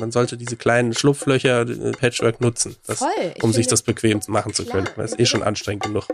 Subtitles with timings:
[0.00, 3.08] man sollte diese kleinen Schlupflöcher, äh, Patchwork nutzen, das, Voll.
[3.42, 4.84] Um sich das bequem machen zu Klar.
[4.84, 5.04] können.
[5.04, 6.06] Es ist eh schon anstrengend genug.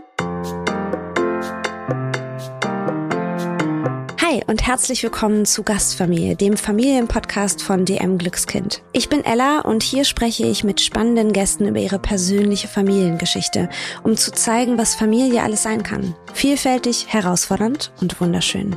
[4.21, 8.81] Hi und herzlich willkommen zu Gastfamilie, dem Familienpodcast von DM Glückskind.
[8.91, 13.69] Ich bin Ella und hier spreche ich mit spannenden Gästen über ihre persönliche Familiengeschichte,
[14.03, 16.15] um zu zeigen, was Familie alles sein kann.
[16.33, 18.75] Vielfältig, herausfordernd und wunderschön.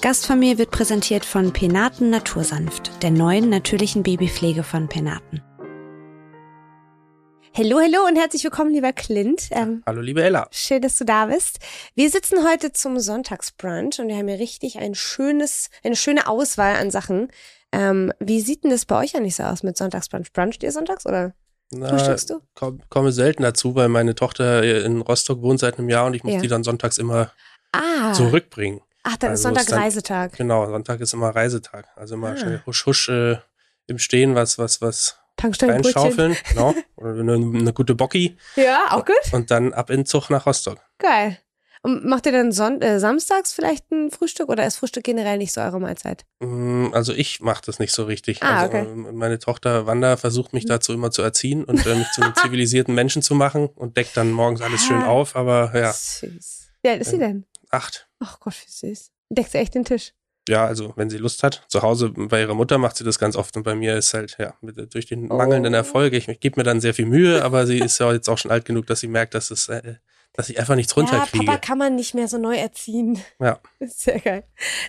[0.00, 5.42] Gastfamilie wird präsentiert von Penaten Natursanft, der neuen natürlichen Babypflege von Penaten.
[7.54, 9.48] Hallo, hallo und herzlich willkommen, lieber Clint.
[9.50, 10.46] Ähm, Hallo, liebe Ella.
[10.52, 11.58] schön, dass du da bist.
[11.94, 16.76] Wir sitzen heute zum Sonntagsbrunch und wir haben hier richtig ein schönes, eine schöne Auswahl
[16.76, 17.28] an Sachen.
[17.72, 20.32] Ähm, wie sieht denn das bei euch eigentlich so aus mit Sonntagsbrunch?
[20.32, 21.34] Bruncht ihr sonntags oder
[21.72, 22.40] Na, frühstückst du?
[22.54, 26.22] komm, komme selten dazu, weil meine Tochter in Rostock wohnt seit einem Jahr und ich
[26.24, 26.40] muss Ja.
[26.40, 27.32] die dann sonntags immer
[27.72, 28.80] Ah, zurückbringen.
[29.02, 30.32] Ach, dann ist Also Sonntag ist dann- Reisetag.
[30.36, 31.88] Genau, Sonntag ist immer Reisetag.
[31.96, 32.36] Also immer Ah.
[32.36, 33.36] schnell husch husch äh,
[33.86, 36.36] im Stehen was, was, was reinschaufeln.
[36.50, 36.74] Genau.
[36.96, 39.16] Oder eine, eine gute Bocki Ja, auch gut.
[39.32, 40.78] und dann ab in Zug nach Rostock.
[40.98, 41.38] Geil.
[41.82, 45.54] Und macht ihr dann Son äh, samstags vielleicht ein Frühstück oder ist Frühstück generell nicht
[45.54, 46.26] so eure Mahlzeit?
[46.40, 48.42] Mm, Also ich mache das nicht so richtig.
[48.42, 48.82] Ah, also okay.
[48.86, 52.34] ähm, meine Tochter Wanda versucht mich dazu immer zu erziehen und äh, mich zu einem
[52.36, 55.06] zivilisierten Menschen zu machen und deckt dann morgens alles schön Ah.
[55.06, 56.68] auf, aber ja, Süß.
[56.82, 57.46] Wie alt ist sie denn?
[57.70, 58.08] acht.
[58.20, 59.10] Ach Gott, wie süß.
[59.30, 60.12] Deckt sie echt den Tisch?
[60.48, 61.64] Ja, also wenn sie Lust hat.
[61.68, 64.36] Zu Hause bei ihrer Mutter macht sie das ganz oft und bei mir ist halt,
[64.38, 65.76] ja, mit, durch den mangelnden Oh.
[65.76, 68.38] Erfolg, ich, ich gebe mir dann sehr viel Mühe, aber sie ist ja jetzt auch
[68.38, 69.96] schon alt genug, dass sie merkt, dass es, äh,
[70.32, 71.44] dass ich einfach nichts Ja, runterkriege.
[71.44, 73.20] Papa kann man nicht mehr so neu erziehen.
[73.38, 73.60] Ja.
[73.80, 74.44] Sehr geil.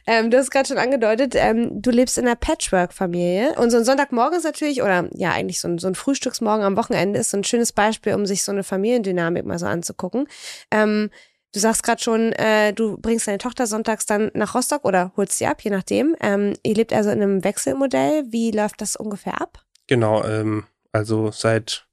[0.07, 3.55] Ähm, du hast gerade schon angedeutet, ähm, du lebst in einer Patchwork-Familie.
[3.59, 6.77] Und so ein Sonntagmorgen ist natürlich, oder ja, eigentlich so ein, so ein Frühstücksmorgen am
[6.77, 10.27] Wochenende ist so ein schönes Beispiel, um sich so eine Familiendynamik mal so anzugucken.
[10.71, 11.11] Ähm,
[11.53, 15.37] du sagst gerade schon, äh, du bringst deine Tochter sonntags dann nach Rostock oder holst
[15.37, 16.15] sie ab, je nachdem.
[16.21, 18.25] Ähm, ihr lebt also in einem Wechselmodell.
[18.29, 19.63] Wie läuft das ungefähr ab?
[19.87, 21.85] Genau, ähm, also seit,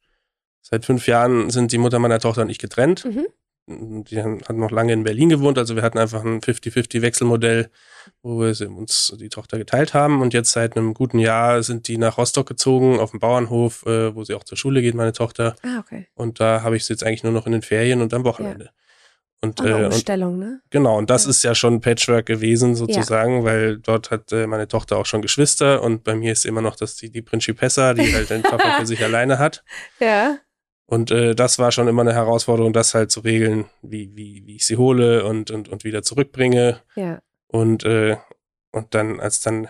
[0.62, 3.04] seit fünf Jahren sind die Mutter meiner Tochter und ich getrennt.
[3.04, 3.26] Mhm.
[3.70, 7.68] Die haben- hat noch lange in Berlin gewohnt, also wir hatten einfach ein 50-50-Wechselmodell,
[8.22, 10.22] wo wir uns die Tochter geteilt haben.
[10.22, 14.14] Und jetzt seit einem guten Jahr sind die nach Rostock gezogen, auf dem Bauernhof, äh,
[14.14, 15.54] wo sie auch zur Schule geht, meine Tochter.
[15.62, 16.06] Ah, okay.
[16.14, 18.70] Und da habe ich sie jetzt eigentlich nur noch in den Ferien und am Wochenende.
[19.40, 20.60] Und, äh, und Umstellung, ne?
[20.70, 21.30] Genau, und das Ja.
[21.30, 25.82] ist ja schon Patchwork gewesen sozusagen, weil dort hat äh, meine Tochter auch schon Geschwister
[25.82, 28.86] und bei mir ist immer noch das die, die Principessa, die halt den Papa für
[28.86, 29.62] sich alleine hat.
[30.00, 30.38] Ja.
[30.86, 34.56] Und äh, das war schon immer eine Herausforderung, das halt zu regeln, wie, wie, wie
[34.56, 36.80] ich sie hole und, und, und wieder zurückbringe.
[36.96, 37.20] Ja.
[37.46, 38.16] Und, äh,
[38.72, 39.68] und dann, als dann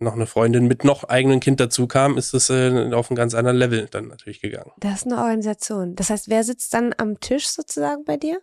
[0.00, 3.34] noch eine Freundin mit noch eigenen Kind dazu kam, ist es äh, auf ein ganz
[3.34, 4.72] anderen Level dann natürlich gegangen.
[4.78, 5.94] Das ist eine Organisation.
[5.94, 8.40] Das heißt, wer sitzt dann am Tisch sozusagen bei dir?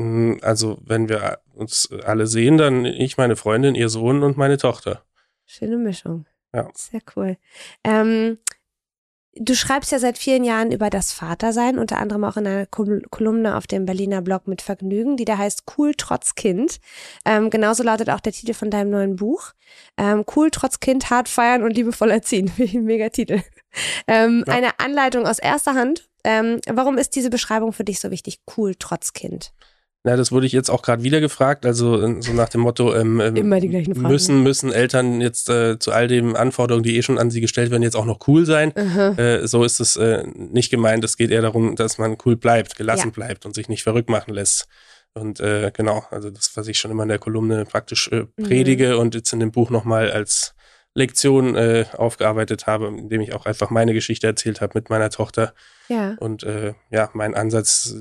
[0.00, 4.56] Mm, Also, wenn wir uns alle sehen, dann ich, meine Freundin, ihr Sohn und meine
[4.58, 5.02] Tochter.
[5.46, 6.26] Schöne Mischung.
[6.54, 6.68] Ja.
[6.74, 7.36] Sehr cool.
[7.84, 8.38] Ähm,
[9.36, 13.02] du schreibst ja seit vielen Jahren über das Vatersein, unter anderem auch in einer Kol
[13.10, 16.80] Kolumne auf dem Berliner Blog mit Vergnügen, die da heißt Cool trotz Kind.
[17.24, 19.52] Ähm, genauso lautet auch der Titel von deinem neuen Buch.
[19.96, 22.50] Ähm, cool trotz Kind, hart feiern und liebevoll erziehen.
[22.72, 23.42] Mega Titel.
[24.06, 24.54] Ähm, Ja.
[24.54, 26.08] Eine Anleitung aus erster Hand.
[26.24, 28.40] Ähm, warum ist diese Beschreibung für dich so wichtig?
[28.56, 29.52] Cool trotz Kind.
[30.02, 32.94] Na, das wurde ich jetzt auch gerade wieder gefragt, also äh, so nach dem Motto,
[32.94, 34.08] ähm, ähm, Immer die gleichen Fragen.
[34.08, 37.70] müssen, müssen Eltern jetzt äh, zu all den Anforderungen, die eh schon an sie gestellt
[37.70, 38.74] werden, jetzt auch noch cool sein.
[38.74, 41.04] Äh, so ist es äh, nicht gemeint.
[41.04, 43.12] Es geht eher darum, dass man cool bleibt, gelassen Ja.
[43.12, 44.68] bleibt und sich nicht verrückt machen lässt.
[45.12, 48.42] Und äh, genau, also das, was ich schon immer in der Kolumne praktisch äh, Mhm.
[48.44, 50.54] predige und jetzt in dem Buch nochmal als
[50.94, 55.52] Lektion äh, aufgearbeitet habe, indem ich auch einfach meine Geschichte erzählt habe mit meiner Tochter
[55.88, 56.14] Ja.
[56.20, 57.94] und äh, ja, mein Ansatz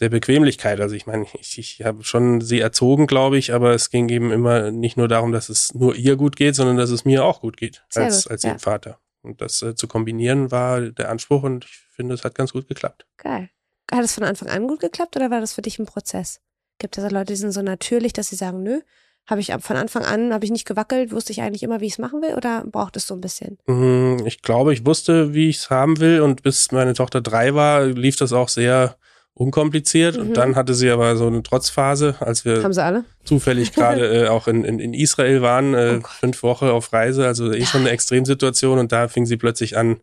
[0.00, 0.80] der Bequemlichkeit.
[0.80, 4.32] Also ich meine, ich, ich habe schon sie erzogen, glaube ich, aber es ging eben
[4.32, 7.40] immer nicht nur darum, dass es nur ihr gut geht, sondern dass es mir auch
[7.40, 8.52] gut geht Sehr als, gut, als ja.
[8.52, 8.98] ihr Vater.
[9.22, 12.68] Und das äh, zu kombinieren war der Anspruch und ich finde, es hat ganz gut
[12.68, 13.06] geklappt.
[13.16, 13.48] Geil.
[13.90, 16.40] Hat es von Anfang an gut geklappt oder war das für dich ein Prozess?
[16.78, 18.80] Gibt es Leute, die sind so natürlich, dass sie sagen, nö,
[19.26, 21.86] habe ich ab- von Anfang an, habe ich nicht gewackelt, wusste ich eigentlich immer, wie
[21.86, 23.56] ich es machen will oder braucht es so ein bisschen?
[23.66, 27.54] Mm, Ich glaube, ich wusste, wie ich es haben will und bis meine Tochter drei
[27.54, 28.96] war, lief das auch sehr
[29.34, 30.16] unkompliziert.
[30.16, 30.28] Mhm.
[30.28, 33.04] Und dann hatte sie aber so eine Trotzphase, als wir Haben sie alle?
[33.24, 37.26] zufällig gerade äh, auch in, in, in Israel waren, äh, Oh fünf Wochen auf Reise,
[37.26, 39.98] also eh schon eine Extremsituation und da fing sie plötzlich an,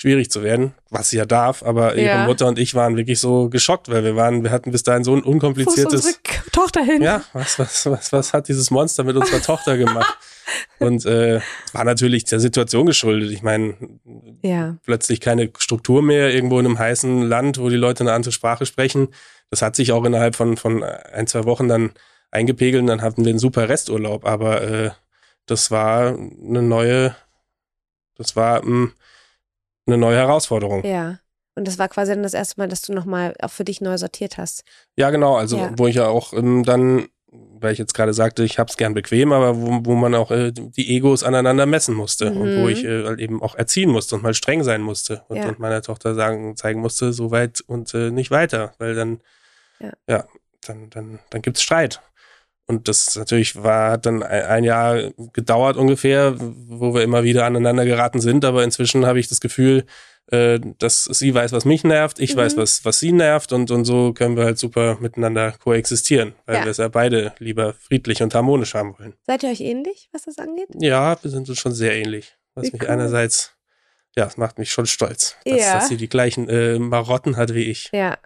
[0.00, 2.14] schwierig zu werden, was sie ja darf, aber Ja.
[2.14, 5.04] ihre Mutter und ich waren wirklich so geschockt, weil wir waren, wir hatten bis dahin
[5.04, 6.16] so ein Wo ist unkompliziertes, unsere
[6.52, 7.02] Tochter hin?
[7.02, 10.16] ja, was, was, was, was hat dieses Monster mit unserer Tochter gemacht?
[10.78, 11.40] Und äh,
[11.74, 13.30] war natürlich der Situation geschuldet.
[13.30, 13.74] Ich meine,
[14.42, 14.78] Ja.
[14.84, 18.64] plötzlich keine Struktur mehr irgendwo in einem heißen Land, wo die Leute eine andere Sprache
[18.64, 19.08] sprechen.
[19.50, 21.92] Das hat sich auch innerhalb von, von ein, zwei Wochen dann
[22.30, 24.24] eingepegelt und dann hatten wir einen super Resturlaub.
[24.24, 24.90] Aber äh,
[25.44, 27.14] das war eine neue,
[28.16, 28.92] das war mh,
[29.86, 30.84] eine neue Herausforderung.
[30.84, 31.18] Ja.
[31.56, 33.98] Und das war quasi dann das erste Mal, dass du nochmal auch für dich neu
[33.98, 34.62] sortiert hast.
[34.96, 35.36] Ja, genau.
[35.36, 35.72] Also Ja.
[35.76, 39.32] wo ich ja auch ähm, dann, weil ich jetzt gerade sagte, ich hab's gern bequem,
[39.32, 42.62] aber wo, wo man auch äh, die Egos aneinander messen musste und Mhm.
[42.62, 45.48] wo ich äh, halt eben auch erziehen musste und mal streng sein musste und, Ja.
[45.48, 49.20] und meiner Tochter sagen, zeigen musste, so weit und äh, nicht weiter, weil dann,
[49.80, 49.92] Ja.
[50.08, 50.24] ja,
[50.66, 52.00] dann, dann, dann gibt's Streit.
[52.70, 57.84] Und das natürlich war, hat dann ein, Jahr gedauert ungefähr, wo wir immer wieder aneinander
[57.84, 59.84] geraten sind, aber inzwischen habe ich das Gefühl,
[60.30, 62.38] äh, dass sie weiß, was mich nervt, ich Mhm.
[62.38, 66.58] weiß, was, was sie nervt und, und so können wir halt super miteinander koexistieren, weil
[66.58, 66.64] Ja.
[66.64, 69.14] wir es ja beide lieber friedlich und harmonisch haben wollen.
[69.26, 70.68] Seid ihr euch ähnlich, was das angeht?
[70.78, 72.36] Ja, wir sind uns schon sehr ähnlich.
[72.54, 72.88] Was Wie mich cool.
[72.90, 73.56] einerseits,
[74.16, 75.74] ja, es macht mich schon stolz, dass, Ja.
[75.74, 77.90] dass sie die gleichen äh, Marotten hat wie ich.
[77.92, 78.16] Ja.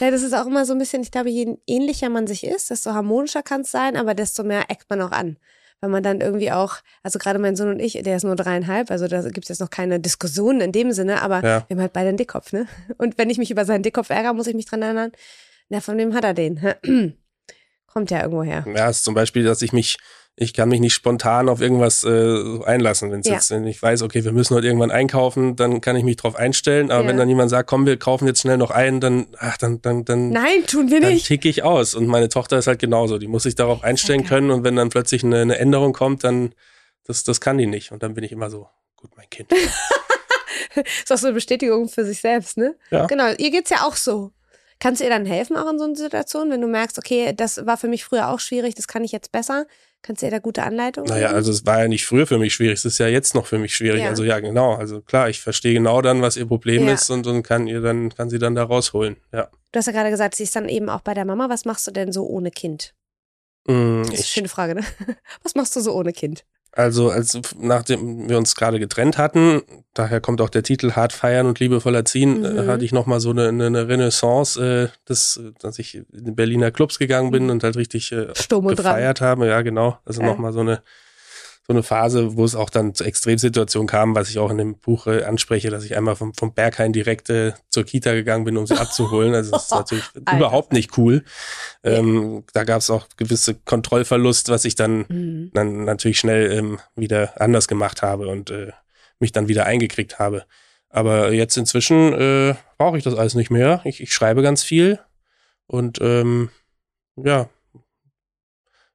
[0.00, 2.70] Ja, das ist auch immer so ein bisschen, ich glaube, je ähnlicher man sich ist,
[2.70, 5.36] desto harmonischer kann es sein, aber desto mehr eckt man auch an.
[5.80, 8.90] Weil man dann irgendwie auch, also gerade mein Sohn und ich, der ist nur dreieinhalb,
[8.90, 11.64] also da gibt es jetzt noch keine Diskussion in dem Sinne, aber Ja.
[11.68, 12.66] wir haben halt beide einen Dickkopf, ne?
[12.96, 15.12] Und wenn ich mich über seinen Dickkopf ärgere, muss ich mich dran erinnern,
[15.68, 16.60] na, von wem hat er den?
[17.86, 18.64] Kommt ja irgendwo her.
[18.74, 19.98] Ja, es ist zum Beispiel, dass ich mich,
[20.40, 23.10] ich kann mich nicht spontan auf irgendwas äh, einlassen.
[23.10, 23.34] Wenn's Ja.
[23.34, 26.36] jetzt, wenn ich weiß, okay, wir müssen heute irgendwann einkaufen, dann kann ich mich drauf
[26.36, 26.92] einstellen.
[26.92, 27.08] Aber Ja.
[27.08, 30.04] wenn dann jemand sagt, komm, wir kaufen jetzt schnell noch ein, dann, ach, dann, dann,
[30.04, 31.26] dann, Nein, tun wir dann nicht.
[31.26, 31.94] tick ich aus.
[31.96, 33.18] Und meine Tochter ist halt genauso.
[33.18, 34.28] Die muss sich darauf einstellen geil.
[34.28, 34.50] können.
[34.52, 36.54] Und wenn dann plötzlich eine, eine Änderung kommt, dann,
[37.04, 37.90] das, das kann die nicht.
[37.90, 39.50] Und dann bin ich immer so, gut, mein Kind.
[41.02, 42.76] ist auch so eine Bestätigung für sich selbst, ne?
[42.90, 43.06] Ja.
[43.06, 44.30] Genau, ihr geht's ja auch so.
[44.80, 47.66] Kannst du ihr dann helfen auch in so einer Situation, wenn du merkst, okay, das
[47.66, 49.66] war für mich früher auch schwierig, das kann ich jetzt besser?
[50.02, 52.54] Kannst du ihr da gute Anleitungen Naja, also es war ja nicht früher für mich
[52.54, 54.02] schwierig, es ist ja jetzt noch für mich schwierig.
[54.02, 54.08] Ja.
[54.08, 54.74] Also ja, genau.
[54.74, 56.94] Also klar, ich verstehe genau dann, was ihr Problem Ja.
[56.94, 59.16] ist und, und kann ihr dann, kann sie dann da rausholen.
[59.32, 59.50] Ja.
[59.72, 61.48] Du hast ja gerade gesagt, sie ist dann eben auch bei der Mama.
[61.50, 62.94] Was machst du denn so ohne Kind?
[63.66, 64.82] Mm, Das ist eine schöne Frage, ne?
[65.42, 66.44] Was machst du so ohne Kind?
[66.78, 69.62] Also als nachdem wir uns gerade getrennt hatten,
[69.94, 72.44] daher kommt auch der Titel Hart feiern und liebevoll erziehen, Mhm.
[72.44, 76.98] äh, hatte ich nochmal so eine, eine, Renaissance, äh, das, dass ich in Berliner Clubs
[76.98, 77.50] gegangen bin Mhm.
[77.50, 78.28] und halt richtig äh,
[78.92, 79.46] gefeiert habe.
[79.48, 79.98] Ja, genau.
[80.04, 80.28] Also Ja.
[80.28, 80.82] nochmal so eine
[81.70, 84.78] so eine Phase, wo es auch dann zu Extremsituationen kam, was ich auch in dem
[84.78, 88.56] Buch äh, anspreche, dass ich einmal vom, vom Berghain direkt äh, zur Kita gegangen bin,
[88.56, 89.34] um sie abzuholen.
[89.34, 90.36] Also das ist natürlich Alter.
[90.38, 91.24] überhaupt nicht cool.
[91.84, 95.50] Ähm, da gab es auch gewisse Kontrollverlust, was ich dann, Mhm.
[95.52, 98.72] dann natürlich schnell ähm, wieder anders gemacht habe und äh,
[99.18, 100.44] mich dann wieder eingekriegt habe.
[100.88, 103.82] Aber jetzt inzwischen äh, brauche ich das alles nicht mehr.
[103.84, 105.00] Ich, ich schreibe ganz viel
[105.66, 106.48] und ähm,
[107.16, 107.50] ja,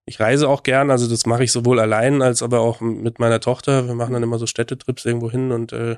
[0.06, 3.40] ich reise auch gern, also das mache ich sowohl allein als aber auch mit meiner
[3.40, 3.88] Tochter.
[3.88, 5.98] Wir machen dann immer so Städtetrips irgendwo hin und äh,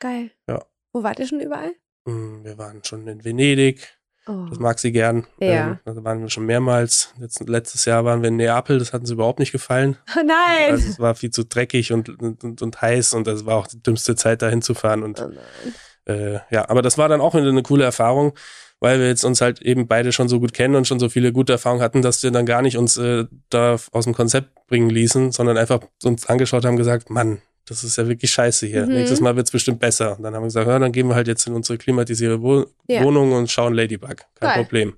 [0.00, 0.30] Geil.
[0.48, 0.64] Ja.
[0.92, 1.72] Wo wart ihr schon überall?
[2.06, 3.96] mh, wir waren schon in Venedig,
[4.26, 4.46] Oh.
[4.48, 5.26] das mag sie gern.
[5.38, 5.72] Ja.
[5.72, 7.12] Ähm, da waren wir schon mehrmals.
[7.20, 9.98] Jetzt, letztes Jahr waren wir in Neapel, das hat sie überhaupt nicht gefallen.
[10.18, 10.70] Oh nein!
[10.72, 13.66] Also es war viel zu dreckig und, und, und, und heiß und das war auch
[13.66, 15.02] die dümmste Zeit, da hinzufahren.
[15.02, 15.74] Und oh nein.
[16.06, 18.32] Äh, ja, aber das war dann auch eine, coole Erfahrung,
[18.80, 21.32] weil wir jetzt uns halt eben beide schon so gut kennen und schon so viele
[21.32, 24.90] gute Erfahrungen hatten, dass wir dann gar nicht uns äh, da aus dem Konzept bringen
[24.90, 28.86] ließen, sondern einfach uns angeschaut haben, gesagt, Mann, das ist ja wirklich scheiße hier.
[28.86, 28.92] Mhm.
[28.92, 30.16] Nächstes Mal wird's bestimmt besser.
[30.16, 32.66] Und dann haben wir gesagt, ja, dann gehen wir halt jetzt in unsere klimatisierte Wo
[32.86, 33.02] Ja.
[33.02, 34.16] Wohnung und schauen Ladybug.
[34.16, 34.62] Kein Geil.
[34.62, 34.94] Problem.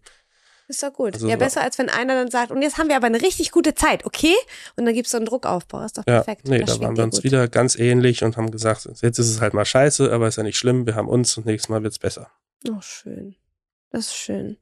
[0.68, 1.14] Ist doch gut.
[1.14, 3.22] Also ja, so- besser als wenn einer dann sagt, und jetzt haben wir aber eine
[3.22, 4.34] richtig gute Zeit, okay?
[4.76, 5.84] Und dann gibt's so einen Druckaufbau.
[5.84, 6.48] Ist doch Ja, perfekt.
[6.48, 7.24] nee, Das da waren wir uns gut.
[7.24, 10.42] wieder ganz ähnlich und haben gesagt, jetzt ist es halt mal scheiße, aber ist ja
[10.42, 12.30] nicht schlimm, wir haben uns und nächstes Mal wird's besser.
[12.68, 13.36] Oh, schön.
[13.90, 14.58] Das ist schön.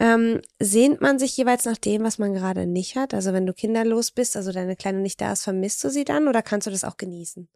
[0.00, 3.12] Ähm, sehnt man sich jeweils nach dem, was man gerade nicht hat?
[3.14, 6.26] Also wenn du kinderlos bist, also deine Kleine nicht da ist, vermisst du sie dann
[6.28, 7.48] oder kannst du das auch genießen?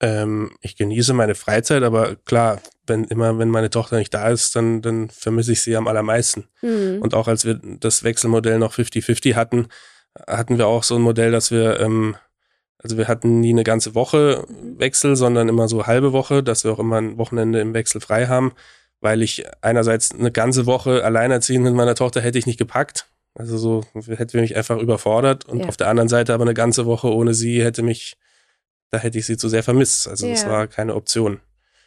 [0.00, 4.54] Ähm, ich genieße meine Freizeit, aber klar, wenn immer, wenn meine Tochter nicht da ist,
[4.54, 6.48] dann, dann vermisse ich sie am allermeisten.
[6.60, 7.00] Hm.
[7.00, 9.68] Und auch als wir das Wechselmodell noch 50-50 hatten,
[10.26, 12.16] hatten wir auch so ein Modell, dass wir, ähm,
[12.78, 14.44] also wir hatten nie eine ganze Woche
[14.76, 18.26] Wechsel, sondern immer so halbe Woche, dass wir auch immer ein Wochenende im Wechsel frei
[18.26, 18.52] haben,
[19.00, 23.06] weil ich einerseits eine ganze Woche alleinerziehend mit meiner Tochter hätte ich nicht gepackt.
[23.34, 25.68] Also so hätte mich einfach überfordert und Ja.
[25.68, 28.16] auf der anderen Seite aber eine ganze Woche ohne sie hätte mich,
[28.90, 30.08] da hätte ich sie zu sehr vermisst.
[30.08, 30.50] Also das Ja.
[30.50, 31.40] war keine Option.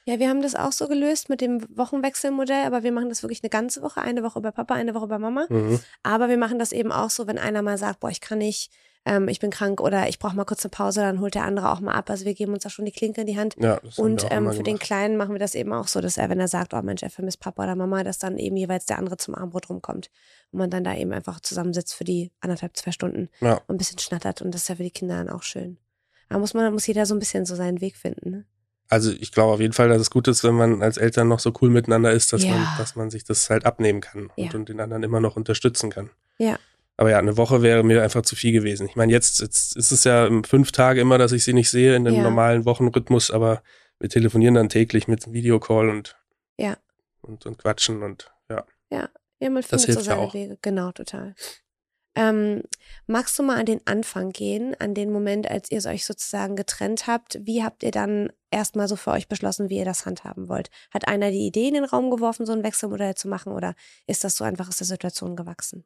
[0.06, 3.44] Ja, wir haben das auch so gelöst mit dem Wochenwechselmodell, aber wir machen das wirklich
[3.44, 4.02] eine ganze Woche.
[4.02, 5.46] Eine Woche bei Papa, eine Woche bei Mama.
[5.50, 5.80] Mhm.
[6.04, 8.72] Aber wir machen das eben auch so, wenn einer mal sagt, boah, ich kann nicht,
[9.06, 11.72] ähm, ich bin krank oder ich brauche mal kurz eine Pause, dann holt der andere
[11.72, 12.10] auch mal ab.
[12.10, 13.56] Also wir geben uns da schon die Klinke in die Hand.
[13.60, 14.80] Ja, das Und ähm, für den.
[14.80, 17.10] Kleinen machen wir das eben auch so, dass er, wenn er sagt, oh Mensch, er
[17.12, 20.10] vermisst Papa oder Mama, dass dann eben jeweils der andere zum Armbrot rumkommt.
[20.52, 23.56] Und man dann da eben einfach zusammensitzt für die anderthalb, zwei Stunden Ja.
[23.68, 24.42] und ein bisschen schnattert.
[24.42, 25.78] Und das ist ja für die Kinder dann auch schön.
[26.30, 28.30] Da muss man, muss jeder so ein bisschen so seinen Weg finden.
[28.30, 28.46] Ne?
[28.88, 31.40] Also ich glaube auf jeden Fall, dass es gut ist, wenn man als Eltern noch
[31.40, 32.52] so cool miteinander ist, dass Ja.
[32.52, 34.46] man, dass man sich das halt abnehmen kann Ja.
[34.46, 36.10] und, und den anderen immer noch unterstützen kann.
[36.38, 36.58] Ja.
[36.98, 38.86] Aber ja, eine Woche wäre mir einfach zu viel gewesen.
[38.88, 41.96] Ich meine, jetzt, jetzt ist es ja fünf Tage immer, dass ich sie nicht sehe
[41.96, 42.24] in dem Ja.
[42.24, 43.64] normalen Wochenrhythmus, aber
[44.00, 46.18] wir telefonieren dann täglich mit einem Videocall und,
[46.58, 46.78] Ja.
[47.22, 48.66] und, und quatschen und ja.
[48.92, 50.34] Ja, man Das findet so hilft ja seine auch.
[50.34, 50.58] Wege.
[50.62, 51.36] Genau, total.
[52.20, 52.64] Ähm,
[53.08, 57.08] magst du mal an den Anfang gehen, an den Moment, als ihr euch sozusagen getrennt
[57.08, 57.40] habt?
[57.44, 60.70] Wie habt ihr dann erstmal so für euch beschlossen, wie ihr das handhaben wollt?
[60.92, 63.74] Hat einer die Idee in den Raum geworfen, so ein Wechselmodell zu machen oder
[64.06, 65.86] ist das so einfach aus der Situation gewachsen?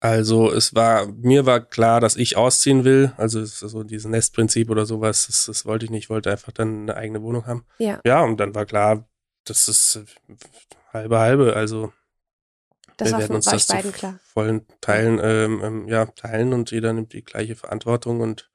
[0.00, 3.12] Also es war, mir war klar, dass ich ausziehen will.
[3.16, 6.04] Also so dieses Nestprinzip oder sowas, das, das wollte ich nicht.
[6.04, 7.66] Ich wollte einfach dann eine eigene Wohnung haben.
[7.78, 8.00] Ja.
[8.04, 9.08] Ja, und dann war klar,
[9.44, 10.04] das ist
[10.92, 11.56] halbe halbe.
[11.56, 11.92] Also
[12.98, 14.18] Das wir war werden uns das zu beiden klar.
[14.22, 18.50] vollen Teilen ähm, ähm, ja, teilen und jeder nimmt die gleiche Verantwortung und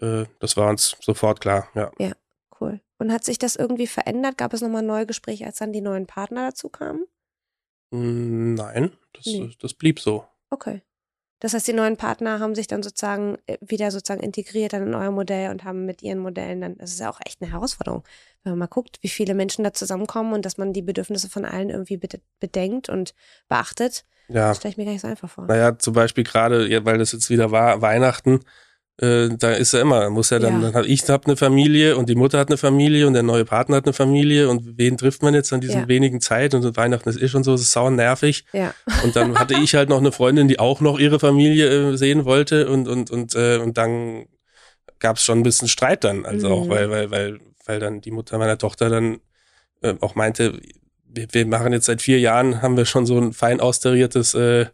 [0.00, 1.90] äh, das war uns sofort klar, ja.
[2.60, 2.80] Cool.
[2.98, 4.36] Und hat sich das irgendwie verändert?
[4.38, 7.04] Gab es nochmal neue Gespräche, als dann die neuen Partner dazu kamen?
[7.90, 9.54] Mm, Nein, das, Nee.
[9.60, 10.26] das blieb so.
[10.50, 10.82] Okay.
[11.40, 14.94] Das heißt, die neuen Partner haben sich dann sozusagen äh, wieder sozusagen integriert dann in
[14.94, 18.02] euer Modell und haben mit ihren Modellen dann, das ist ja auch echt eine Herausforderung,
[18.42, 21.44] wenn man mal guckt, wie viele Menschen da zusammenkommen und dass man die Bedürfnisse von
[21.44, 23.14] allen irgendwie bede- bedenkt und
[23.48, 25.46] beachtet, Ja, das stelle ich mir gar nicht so einfach vor.
[25.46, 28.40] naja, zum Beispiel gerade, weil das jetzt wieder war, Weihnachten,
[29.00, 30.60] äh, da ist ja immer, muss ja dann, Ja.
[30.70, 33.44] dann hab ich hab eine Familie und die Mutter hat eine Familie und der neue
[33.44, 35.88] Partner hat eine Familie und wen trifft man jetzt an diesen Ja.
[35.88, 38.44] wenigen Zeit und Weihnachten ist eh schon so, es ist sau nervig.
[38.52, 38.74] Ja,
[39.04, 42.24] Und dann hatte ich halt noch eine Freundin, die auch noch ihre Familie äh, sehen
[42.24, 44.26] wollte und und und äh, und dann
[44.98, 46.70] gab es schon ein bisschen Streit dann, also auch Mhm.
[46.70, 49.18] weil weil weil weil dann die Mutter meiner Tochter dann
[49.82, 50.58] äh, auch meinte,
[51.06, 54.66] wir, wir machen jetzt seit vier Jahren haben wir schon so ein fein austariertes äh,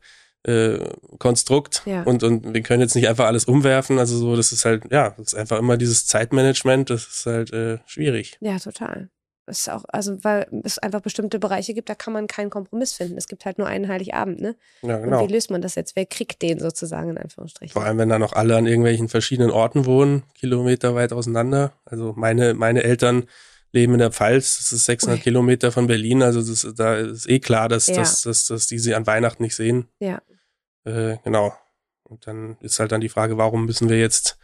[0.45, 0.79] äh,
[1.19, 2.03] Konstrukt Ja.
[2.03, 5.11] und und wir können jetzt nicht einfach alles umwerfen, also so das ist halt ja
[5.17, 8.37] das ist einfach immer dieses Zeitmanagement, das ist halt äh, schwierig.
[8.41, 9.09] ja, total.
[9.47, 12.95] Das ist auch, also weil es einfach bestimmte Bereiche gibt, da kann man keinen Kompromiss
[12.95, 13.19] finden.
[13.19, 14.57] Es gibt halt nur einen Heiligabend, ne?
[14.81, 15.29] Ja Und genau.
[15.29, 15.97] wie löst man das jetzt?
[15.97, 17.75] Wer kriegt den sozusagen in Anführungsstrichen?
[17.75, 21.75] Vor allem, wenn da noch alle an irgendwelchen verschiedenen Orten wohnen, Kilometer weit auseinander.
[21.85, 23.25] Also meine, meine Eltern
[23.73, 25.23] leben in der Pfalz, das ist 600 Ui.
[25.23, 27.97] Kilometer von Berlin, also das, da ist eh klar, dass, Ja.
[27.97, 29.89] dass, dass, dass die sie an Weihnachten nicht sehen.
[30.01, 30.23] Ja.
[30.85, 31.55] Äh, genau.
[32.03, 34.39] Und dann ist halt dann die Frage, warum müssen wir jetzt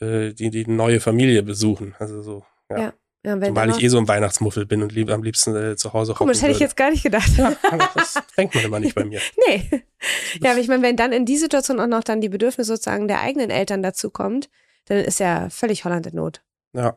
[0.00, 1.94] äh, die, die neue Familie besuchen?
[1.98, 2.78] Also so, ja.
[2.78, 2.92] Ja,
[3.24, 6.12] Ja, Zumal ich eh so ein Weihnachtsmuffel bin und lieb, am liebsten äh, zu Hause
[6.14, 6.64] Komisch, hocken hätte ich würde.
[6.64, 7.30] jetzt gar nicht gedacht.
[7.38, 7.56] Ja,
[7.94, 9.20] das denkt man immer nicht bei mir.
[9.48, 9.84] Nee.
[10.40, 13.06] Ja, aber ich meine, wenn dann in die Situation auch noch dann die Bedürfnisse sozusagen
[13.08, 14.50] der eigenen Eltern dazu kommt,
[14.86, 16.42] dann ist ja völlig Holland in Not.
[16.74, 16.96] Ja,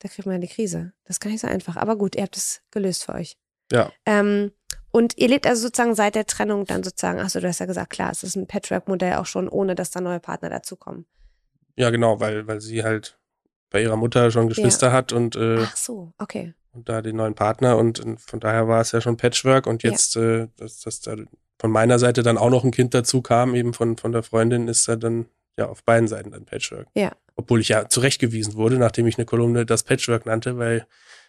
[0.00, 0.92] Da kriegt man eine Krise.
[1.04, 1.76] Das ist gar nicht so einfach.
[1.76, 3.38] Aber gut, ihr habt es gelöst für euch.
[3.72, 3.90] ja.
[4.06, 4.52] Ähm,
[4.94, 7.90] und ihr lebt also sozusagen seit der Trennung dann sozusagen, achso, du hast ja gesagt,
[7.90, 11.04] klar, es ist ein Patchwork-Modell auch schon, ohne dass da neue Partner dazukommen.
[11.74, 13.18] Ja, genau, weil, weil sie halt
[13.70, 16.54] bei ihrer Mutter schon Geschwister hat und, äh, Ach so, okay.
[16.70, 19.82] und da den neuen Partner und, und von daher war es ja schon Patchwork und
[19.82, 19.90] Ja.
[19.90, 21.16] jetzt, äh, dass, dass da
[21.58, 24.68] von meiner Seite dann auch noch ein Kind dazu kam, eben von, von der Freundin,
[24.68, 25.26] ist da dann
[25.58, 26.86] ja auf beiden Seiten dann Patchwork.
[26.94, 27.10] Ja.
[27.34, 30.86] Obwohl ich ja zurechtgewiesen wurde, nachdem ich eine Kolumne das Patchwork nannte, weil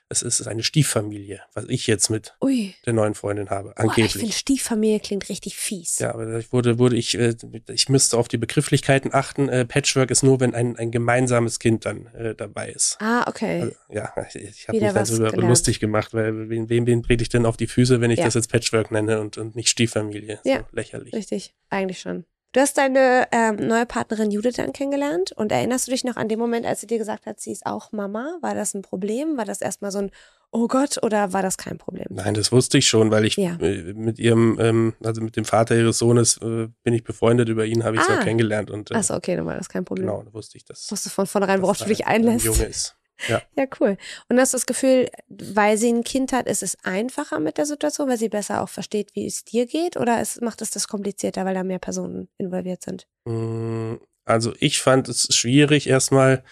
[0.07, 2.75] es ist eine Stieffamilie, was ich jetzt mit Ui.
[2.85, 4.13] der neuen Freundin habe, Boah, ich angeblich.
[4.13, 5.97] finde, Stieffamilie klingt richtig fies.
[5.99, 7.35] Ja, aber ich wurde, wurde ich, äh,
[7.69, 9.49] ich müsste auf die Begrifflichkeiten achten.
[9.49, 12.97] Äh, Patchwork ist nur, wenn ein, ein gemeinsames Kind dann äh, dabei ist.
[13.01, 13.61] Ah, okay.
[13.61, 15.49] Also, ja, ich, ich habe mich darüber gelernt.
[15.49, 18.25] lustig gemacht, weil wem, wem, wem trete ich denn auf die Füße, wenn ich Ja.
[18.25, 20.39] das jetzt Patchwork nenne und, und nicht Stieffamilie?
[20.43, 20.59] Ja.
[20.59, 21.13] So lächerlich.
[21.13, 22.25] Richtig, eigentlich schon.
[22.55, 26.29] Du hast deine ähm, neue Partnerin Judith dann kennengelernt und erinnerst du dich noch an
[26.29, 28.37] den Moment, als sie dir gesagt hat, sie ist auch Mama?
[28.39, 29.35] War das ein Problem?
[29.35, 30.11] War das erstmal so ein
[30.51, 32.05] Oh Gott oder war das kein Problem?
[32.11, 33.57] Nein, das wusste ich schon, weil ich Ja.
[33.59, 37.65] äh, mit ihrem, ähm, also mit dem Vater ihres Sohnes äh, bin ich befreundet, über
[37.65, 38.05] ihn habe ich Ah.
[38.05, 40.07] sie auch kennengelernt und äh, Achso, okay, dann war das kein Problem.
[40.07, 42.45] genau, da wusste ich, dass, Wusstest von vornherein, worauf du dich da ein einlässt.
[42.45, 42.95] Junge ist.
[43.29, 43.97] Ja, cool.
[44.29, 47.65] Und hast du das Gefühl, weil sie ein Kind hat, ist es einfacher mit der
[47.65, 49.97] Situation, weil sie besser auch versteht, wie es dir geht?
[49.97, 53.07] Oder es, macht es das komplizierter, weil da mehr Personen involviert sind?
[53.25, 53.95] Mm,
[54.25, 56.43] Also ich fand es schwierig erstmal,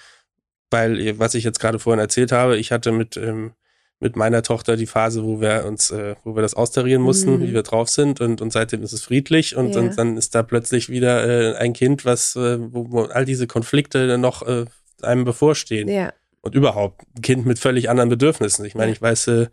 [0.71, 3.53] weil, äh, was ich jetzt gerade vorhin erzählt habe, ich hatte mit, ähm,
[3.99, 7.41] mit meiner Tochter die Phase, wo wir uns, äh, wo wir das austarieren mussten, Mhm.
[7.43, 9.81] wie wir drauf sind und, und seitdem ist es friedlich und, Ja.
[9.81, 13.47] und dann ist da plötzlich wieder äh, ein Kind, was, äh, wo, wo all diese
[13.47, 14.65] Konflikte noch äh,
[15.01, 15.87] einem bevorstehen.
[15.89, 16.13] Ja,
[16.43, 18.63] Und überhaupt ein Kind mit völlig anderen Bedürfnissen.
[18.65, 19.47] Ich meine, ich weiß, äh,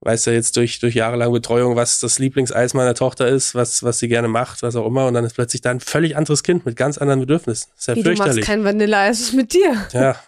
[0.00, 4.00] weiß ja jetzt durch, durch jahrelange Betreuung, was das Lieblingseis meiner Tochter ist, was, was
[4.00, 5.06] sie gerne macht, was auch immer.
[5.06, 7.70] Und dann ist plötzlich da ein völlig anderes Kind mit ganz anderen Bedürfnissen.
[7.76, 8.44] Das ist ja wie du machst fürchterlich.
[8.46, 9.86] kein Vanilla, es ist mit dir.
[9.92, 10.16] Ja,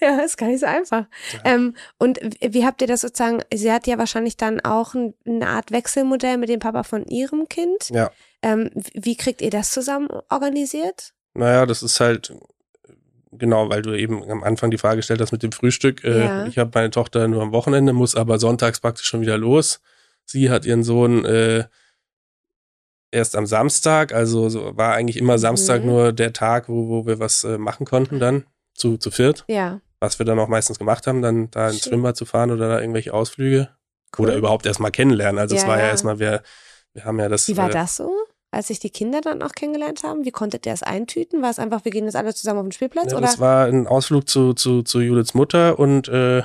[0.00, 1.04] Ja, ist gar nicht so einfach.
[1.32, 1.40] Ja.
[1.54, 5.46] Ähm, und wie habt ihr das sozusagen, sie hat ja wahrscheinlich dann auch ein, eine
[5.46, 7.88] Art Wechselmodell mit dem Papa von ihrem Kind.
[7.90, 8.10] ja.
[8.44, 11.12] Ähm, wie- wie kriegt ihr das zusammen organisiert?
[11.34, 12.34] Naja, das ist halt,
[13.32, 16.04] genau, weil du eben am Anfang die Frage gestellt hast mit dem Frühstück.
[16.04, 16.46] Äh, Ja.
[16.46, 19.80] Ich habe meine Tochter nur am Wochenende, muss aber sonntags praktisch schon wieder los.
[20.24, 21.64] Sie hat ihren Sohn äh,
[23.10, 25.86] erst am Samstag, also so war eigentlich immer Samstag Mhm.
[25.86, 29.44] nur der Tag, wo, wo wir was äh, machen konnten dann, zu, zu viert.
[29.48, 31.84] Ja, was wir dann auch meistens gemacht haben, dann da ins.
[31.84, 33.68] Schwimmbad zu fahren oder da irgendwelche Ausflüge.
[34.18, 35.38] Oder überhaupt erstmal kennenlernen.
[35.38, 35.90] Also es Ja, war ja ja.
[35.90, 36.42] erstmal, wir,
[36.92, 37.48] wir haben ja das.
[37.48, 38.12] Wie war äh, das so?
[38.54, 41.40] Als sich die Kinder dann auch kennengelernt haben, wie konntet ihr das eintüten?
[41.40, 43.12] War es einfach, wir gehen jetzt alle zusammen auf den Spielplatz?
[43.12, 43.26] Ja, oder?
[43.26, 46.42] das war ein Ausflug zu, zu, zu Judiths Mutter und äh,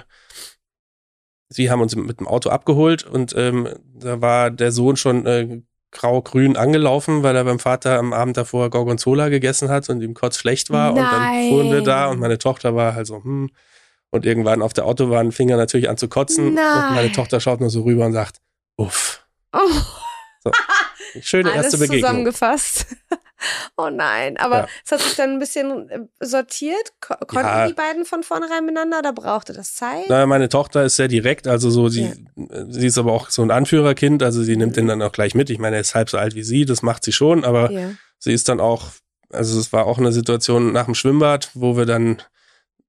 [1.50, 5.62] sie haben uns mit dem Auto abgeholt und ähm, da war der Sohn schon äh,
[5.92, 10.38] grau-grün angelaufen, weil er beim Vater am Abend davor Gorgonzola gegessen hat und ihm kurz
[10.38, 10.92] schlecht war.
[10.92, 12.12] Und dann fuhren wir da Nein.
[12.12, 13.50] und meine Tochter war halt so, hm.
[14.10, 16.54] Und irgendwann auf der Autobahn fing er natürlich an zu kotzen.
[16.54, 16.88] Nein.
[16.88, 18.38] Und meine Tochter schaut nur so rüber und sagt,
[18.78, 19.26] uff.
[19.52, 19.60] oh,
[21.22, 22.02] Schöne alles erste Begegnung.
[22.02, 22.86] zusammengefasst.
[23.78, 24.68] Oh nein, aber Ja.
[24.84, 26.92] es hat sich dann ein bisschen äh, sortiert.
[27.00, 27.68] Ko konnten Ja.
[27.68, 30.06] die beiden von vornherein miteinander oder brauchte das Zeit?
[30.10, 32.66] Na, meine Tochter ist sehr direkt, also so, sie, Ja.
[32.68, 35.52] sie ist aber auch so ein Anführerkind, also sie nimmt den dann auch gleich mit.
[35.52, 37.70] Ich meine, er ist halb so alt wie sie, das macht sie schon, aber
[38.18, 38.88] sie ist dann auch,
[39.32, 42.24] also es war auch eine Situation nach dem Schwimmbad, wo wir dann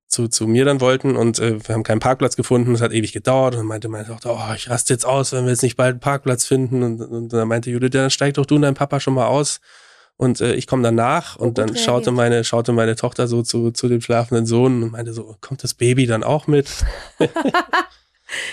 [0.09, 3.13] zu, zu mir dann wollten und äh, wir haben keinen Parkplatz gefunden, es hat ewig
[3.13, 5.77] gedauert und dann meinte meine Tochter, oh, ich raste jetzt aus, wenn wir jetzt nicht
[5.77, 8.75] bald einen Parkplatz finden und, und dann meinte Judith, dann steig doch du und dein
[8.75, 9.61] Papa schon mal aus
[10.17, 12.15] und äh, ich komme danach und dann schaute reagiert.
[12.17, 15.75] meine, schaute meine Tochter so zu, zu dem schlafenden Sohn und meinte so, kommt das
[15.75, 16.69] Baby dann auch mit?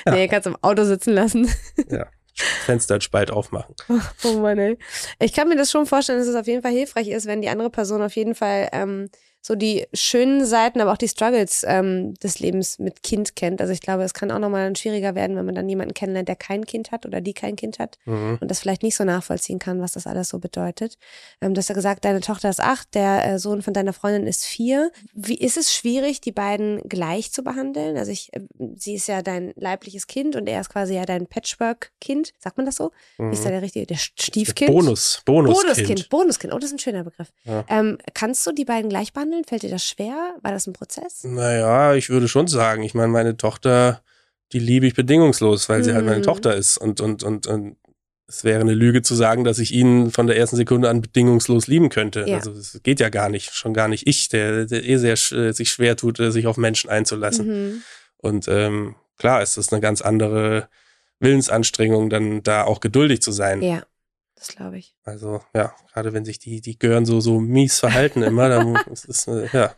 [0.05, 0.13] Ja.
[0.13, 1.50] Nee, kannst im Auto sitzen lassen.
[1.89, 3.75] ja, Fenster Spalt aufmachen.
[4.24, 4.77] Oh Mann, ey.
[5.19, 7.50] Ich kann mir das schon vorstellen, dass es auf jeden Fall hilfreich ist, wenn die
[7.50, 9.09] andere Person auf jeden Fall ähm,
[9.45, 13.61] so die schönen Seiten, aber auch die Struggles ähm, des Lebens mit Kind kennt.
[13.61, 16.35] Also ich glaube, es kann auch nochmal schwieriger werden, wenn man dann jemanden kennenlernt, der
[16.35, 18.39] kein Kind hat oder die kein Kind hat Mhm.
[18.41, 20.97] und das vielleicht nicht so nachvollziehen kann, was das alles so bedeutet.
[21.41, 24.25] Ähm, du hast ja gesagt, deine Tochter ist acht, der äh, Sohn von deiner Freundin
[24.25, 24.91] ist vier.
[25.13, 27.97] Wie ist es schwierig, die beiden gleich zu behandeln?
[27.97, 28.39] Also ich, äh,
[28.77, 32.31] sie ist ja dein leibliches Kind und er ist quasi ja dein Patchwork-Kind.
[32.39, 32.91] Sagt man das so?
[33.19, 34.71] Wie ist da der richtige, der Stiefkind?
[34.71, 35.75] Bonus, Bonuskind.
[35.75, 36.53] Bonuskind, Bonuskind.
[36.53, 37.31] Oh, das ist ein schöner Begriff.
[37.43, 37.63] Ja.
[37.69, 39.34] Ähm, kannst du die beiden gleich behandeln?
[39.43, 40.35] Fällt dir das schwer?
[40.41, 41.23] War das ein Prozess?
[41.23, 44.01] Naja, ich würde schon sagen, ich meine, meine Tochter,
[44.53, 46.23] die liebe ich bedingungslos, weil sie halt meine Mhm.
[46.23, 46.77] Tochter ist.
[46.77, 47.77] Und, und, und, und
[48.27, 51.67] es wäre eine Lüge zu sagen, dass ich ihn von der ersten Sekunde an bedingungslos
[51.67, 52.25] lieben könnte.
[52.27, 52.37] Ja.
[52.37, 53.53] Also das geht ja gar nicht.
[53.53, 56.57] Schon gar nicht ich, der, der eh sehr sch- sich schwer tut, äh, sich auf
[56.57, 57.48] Menschen einzulassen.
[57.48, 57.81] Mhm.
[58.17, 60.67] Und ähm, klar ist das eine ganz andere
[61.19, 63.61] Willensanstrengung, dann da auch geduldig zu sein.
[63.61, 63.83] Ja,
[64.35, 64.95] das glaube ich.
[65.03, 69.07] Also ja, gerade wenn sich die, die Gören so, so mies verhalten immer, dann ist
[69.09, 69.74] es, äh, ja.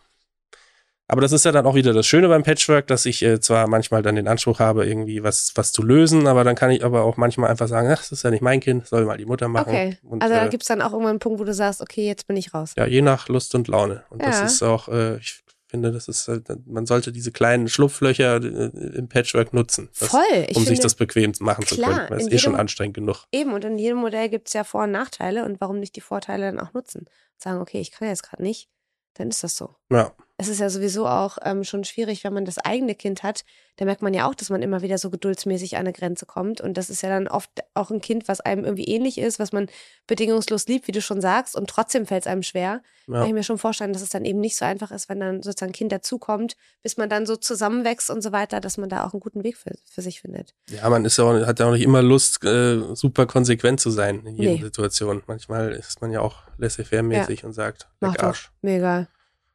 [1.10, 3.68] Aber das ist ja dann auch wieder das Schöne beim Patchwork, dass ich äh, zwar
[3.68, 7.04] manchmal dann den Anspruch habe, irgendwie was, was zu lösen, aber dann kann ich aber
[7.04, 9.48] auch manchmal einfach sagen, ach, das ist ja nicht mein Kind, soll mal die Mutter
[9.48, 9.70] machen.
[9.70, 9.98] Okay.
[10.04, 12.06] Und, also da äh, gibt es dann auch irgendwann einen Punkt, wo du sagst, okay,
[12.06, 12.74] jetzt bin ich raus.
[12.76, 14.04] ja, je nach Lust und Laune.
[14.10, 14.46] Und das Ja.
[14.48, 19.08] ist auch, äh, ich finde, das ist, halt, man sollte diese kleinen Schlupflöcher äh, im
[19.08, 19.90] Patchwork nutzen.
[20.00, 20.22] Das, Voll.
[20.32, 22.56] Ich um finde, sich das bequem machen zu klar, können, weil es in eh schon
[22.56, 23.26] anstrengend genug.
[23.32, 26.02] Eben, und in jedem Modell gibt es ja Vor- und Nachteile und warum nicht die
[26.02, 27.06] Vorteile dann auch nutzen?
[27.38, 28.70] Sagen, okay, ich kann jetzt gerade nicht,
[29.16, 29.76] dann ist das so.
[29.92, 30.12] Ja.
[30.40, 33.44] Es ist ja sowieso auch ähm, schon schwierig, wenn man das eigene Kind hat.
[33.78, 36.62] Da merkt man ja auch, dass man immer wieder so geduldsmäßig an eine Grenze kommt.
[36.62, 39.52] Und das ist ja dann oft auch ein Kind, was einem irgendwie ähnlich ist, was
[39.52, 39.68] man
[40.06, 41.56] bedingungslos liebt, wie du schon sagst.
[41.56, 42.84] Und trotzdem fällt es einem schwer.
[43.08, 43.14] ja.
[43.20, 45.42] Kann ich mir schon vorstellen, dass es dann eben nicht so einfach ist, wenn dann
[45.42, 49.08] sozusagen ein Kind dazukommt, bis man dann so zusammenwächst und so weiter, dass man da
[49.08, 50.54] auch einen guten Weg für, für sich findet.
[50.70, 53.90] Ja, man ist ja auch, hat ja auch nicht immer Lust, äh, super konsequent zu
[53.90, 54.62] sein in jeder Nee.
[54.62, 55.24] Situation.
[55.26, 58.16] Manchmal ist man ja auch laissez-faire-mäßig und sagt, Mach.
[58.20, 58.52] Arsch.
[58.62, 59.08] Mir egal.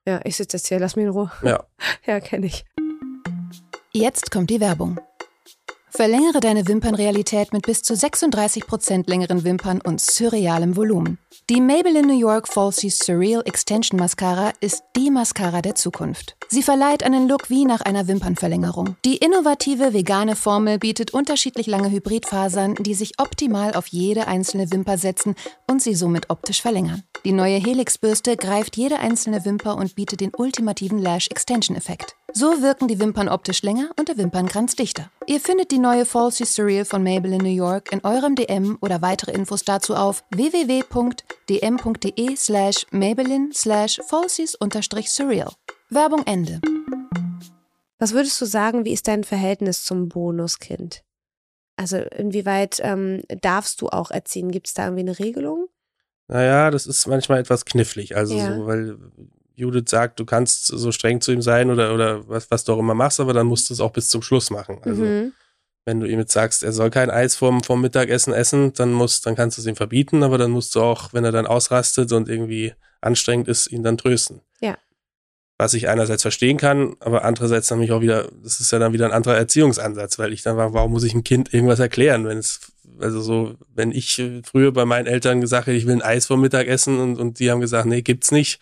[0.06, 1.30] Ja, ich sitze jetzt hier, lass mich in Ruhe.
[1.42, 1.64] Ja.
[2.06, 2.64] Ja, kenne ich.
[3.92, 4.98] Jetzt kommt die Werbung.
[5.94, 11.18] Verlängere deine Wimpernrealität mit bis zu 36% längeren Wimpern und surrealem Volumen.
[11.50, 16.36] Die Maybelline New York Falsy Surreal Extension Mascara ist die Mascara der Zukunft.
[16.48, 18.96] Sie verleiht einen Look wie nach einer Wimpernverlängerung.
[19.04, 24.96] Die innovative vegane Formel bietet unterschiedlich lange Hybridfasern, die sich optimal auf jede einzelne Wimper
[24.96, 25.34] setzen
[25.70, 27.02] und sie somit optisch verlängern.
[27.26, 32.16] Die neue Helix-Bürste greift jede einzelne Wimper und bietet den ultimativen Lash Extension Effekt.
[32.34, 35.10] So wirken die Wimpern optisch länger und der Wimpernkranz dichter.
[35.26, 39.32] Ihr findet die neue Falsy Surreal von Maybelline New York in eurem DM oder weitere
[39.32, 45.52] Infos dazu auf www.dm.de slash Maybelline slash Falsies-surreal.
[45.90, 46.60] Werbung Ende.
[47.98, 51.04] Was würdest du sagen, wie ist dein Verhältnis zum Bonuskind?
[51.76, 54.50] Also inwieweit ähm, darfst du auch erziehen?
[54.50, 55.66] Gibt es da irgendwie eine Regelung?
[56.28, 58.16] Naja, das ist manchmal etwas knifflig.
[58.16, 58.54] Also Ja.
[58.56, 58.96] so, weil
[59.54, 62.78] Judith sagt, du kannst so streng zu ihm sein oder, oder was, was du auch
[62.78, 64.78] immer machst, aber dann musst du es auch bis zum Schluss machen.
[64.84, 65.32] Also mhm.
[65.84, 69.26] wenn du ihm jetzt sagst, er soll kein Eis vorm, vorm Mittagessen essen, dann musst,
[69.26, 72.12] dann kannst du es ihm verbieten, aber dann musst du auch, wenn er dann ausrastet
[72.12, 74.40] und irgendwie anstrengend ist, ihn dann trösten.
[74.60, 74.78] Ja.
[75.58, 78.92] Was ich einerseits verstehen kann, aber andererseits dann mich auch wieder, das ist ja dann
[78.92, 82.26] wieder ein anderer Erziehungsansatz, weil ich dann war, warum muss ich einem Kind irgendwas erklären,
[82.26, 82.60] wenn es,
[82.98, 86.40] also so, wenn ich früher bei meinen Eltern gesagt hätte, ich will ein Eis vorm
[86.40, 88.60] Mittagessen und, und die haben gesagt, nee, gibt's nicht,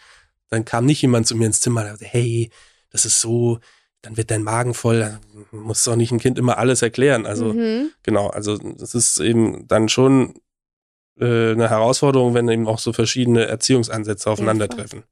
[0.50, 2.50] dann kam nicht jemand zu mir ins Zimmer und sagte, hey,
[2.90, 3.60] das ist so,
[4.02, 5.18] dann wird dein Magen voll,
[5.52, 7.26] du auch nicht ein Kind immer alles erklären.
[7.26, 7.90] Also Mhm.
[8.02, 10.34] genau, also das ist eben dann schon
[11.20, 15.04] äh, eine Herausforderung, wenn eben auch so verschiedene Erziehungsansätze aufeinandertreffen.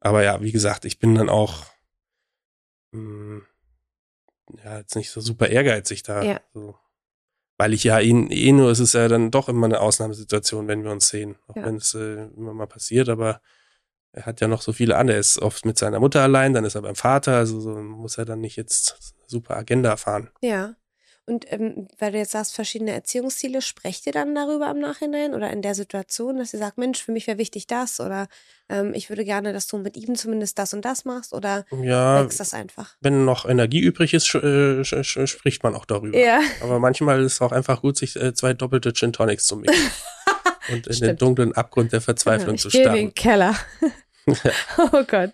[0.00, 1.66] Aber ja, wie gesagt, ich bin dann auch
[2.92, 3.42] mh,
[4.64, 6.22] ja jetzt nicht so super ehrgeizig da.
[6.22, 6.40] Ja.
[6.52, 6.76] So.
[7.56, 10.84] Weil ich ja ihn eh nur, es ist ja dann doch immer eine Ausnahmesituation, wenn
[10.84, 11.36] wir uns sehen.
[11.48, 11.64] Auch Ja.
[11.66, 13.40] wenn es äh, immer mal passiert, aber
[14.14, 15.16] er hat ja noch so viele andere.
[15.16, 18.18] Er ist oft mit seiner Mutter allein, dann ist er beim Vater, also so muss
[18.18, 20.30] er dann nicht jetzt super Agenda fahren.
[20.40, 20.74] Ja.
[21.26, 25.50] Und ähm, weil du jetzt sagst, verschiedene Erziehungsziele, sprecht ihr dann darüber im Nachhinein oder
[25.50, 28.26] in der Situation, dass ihr sagt, Mensch, für mich wäre wichtig das oder
[28.68, 32.22] ähm, ich würde gerne, dass du mit ihm zumindest das und das machst oder Ja,
[32.22, 32.96] wächst das einfach?
[33.00, 36.18] wenn noch Energie übrig ist, äh, spricht man auch darüber.
[36.18, 36.40] Ja.
[36.62, 39.90] Aber manchmal ist es auch einfach gut, sich äh, zwei doppelte Gin Tonics zu mixen.
[40.68, 41.22] und in den Stimmt.
[41.22, 43.14] dunklen Abgrund der Verzweiflung ich zu gehe in den starren.
[43.14, 43.56] Keller.
[44.78, 45.32] oh Gott.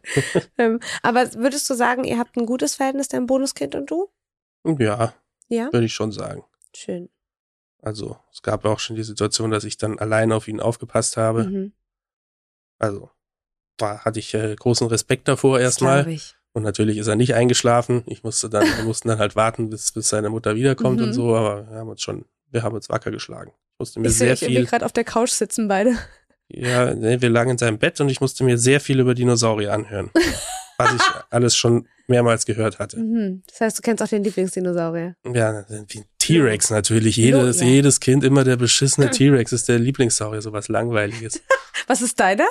[0.59, 4.09] ähm, aber würdest du sagen, ihr habt ein gutes Verhältnis, dein Bonuskind und du?
[4.79, 5.15] Ja,
[5.49, 5.73] Ja.
[5.73, 6.45] würde ich schon sagen.
[6.75, 7.09] Schön.
[7.83, 11.45] Also es gab auch schon die Situation, dass ich dann allein auf ihn aufgepasst habe.
[11.45, 11.73] Mhm.
[12.79, 13.11] Also
[13.77, 16.07] da hatte ich äh, großen Respekt davor erstmal.
[16.09, 16.37] ich.
[16.53, 18.03] Und natürlich ist er nicht eingeschlafen.
[18.07, 21.07] Ich musste dann, wir mussten dann halt warten, bis, bis seine Mutter wiederkommt Mhm.
[21.07, 21.35] und so.
[21.37, 23.53] Aber wir haben uns schon, wir haben uns wacker geschlagen.
[23.75, 25.97] Ich musste mir Ich sehr irgendwie viel, gerade auf der Couch sitzen beide.
[26.53, 30.11] Ja, wir lagen in seinem Bett und ich musste mir sehr viel über Dinosaurier anhören.
[30.79, 32.99] was ich alles schon mehrmals gehört hatte.
[32.99, 33.43] Mhm.
[33.49, 35.15] Das heißt, du kennst auch den Lieblingsdinosaurier.
[35.33, 37.17] Ja, wie ein T-Rex natürlich.
[37.17, 37.67] Jedes, Ja.
[37.67, 41.41] jedes Kind immer der beschissene T-Rex ist der Lieblingssaurier, sowas Langweiliges.
[41.87, 42.47] Was ist deiner?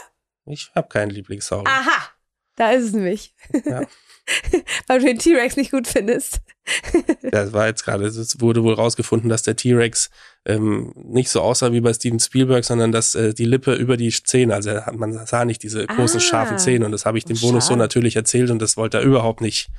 [0.46, 1.68] Ich habe keinen Lieblingssaurier.
[1.70, 2.10] Aha,
[2.56, 3.36] da ist es nämlich.
[3.66, 3.82] Ja.
[4.88, 6.40] Weil du den T-Rex nicht gut findest.
[7.32, 10.12] Das war jetzt gerade, es wurde wohl rausgefunden, dass der T-Rex
[10.46, 14.12] ähm, nicht so aussah wie bei Steven Spielberg, sondern dass äh, die Lippe über die
[14.12, 16.24] Zähne, also man sah nicht diese großen Ah.
[16.24, 19.04] scharfen Zähne und das habe ich dem Bonus so natürlich erzählt und das wollte er
[19.04, 19.70] überhaupt nicht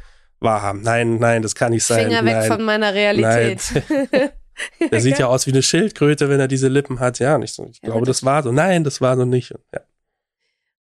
[0.41, 0.83] wahrhaben.
[0.83, 2.07] Nein, nein, das kann nicht sein.
[2.07, 2.49] Finger weg nein.
[2.49, 3.61] von meiner Realität.
[4.91, 7.21] Der sieht ja aus wie eine Schildkröte, wenn er diese Lippen hat.
[7.21, 7.69] Ja, nicht so.
[7.71, 8.51] Ich Ja, glaube, das war so.
[8.51, 9.51] Nein, das war so nicht.
[9.73, 9.81] Ja.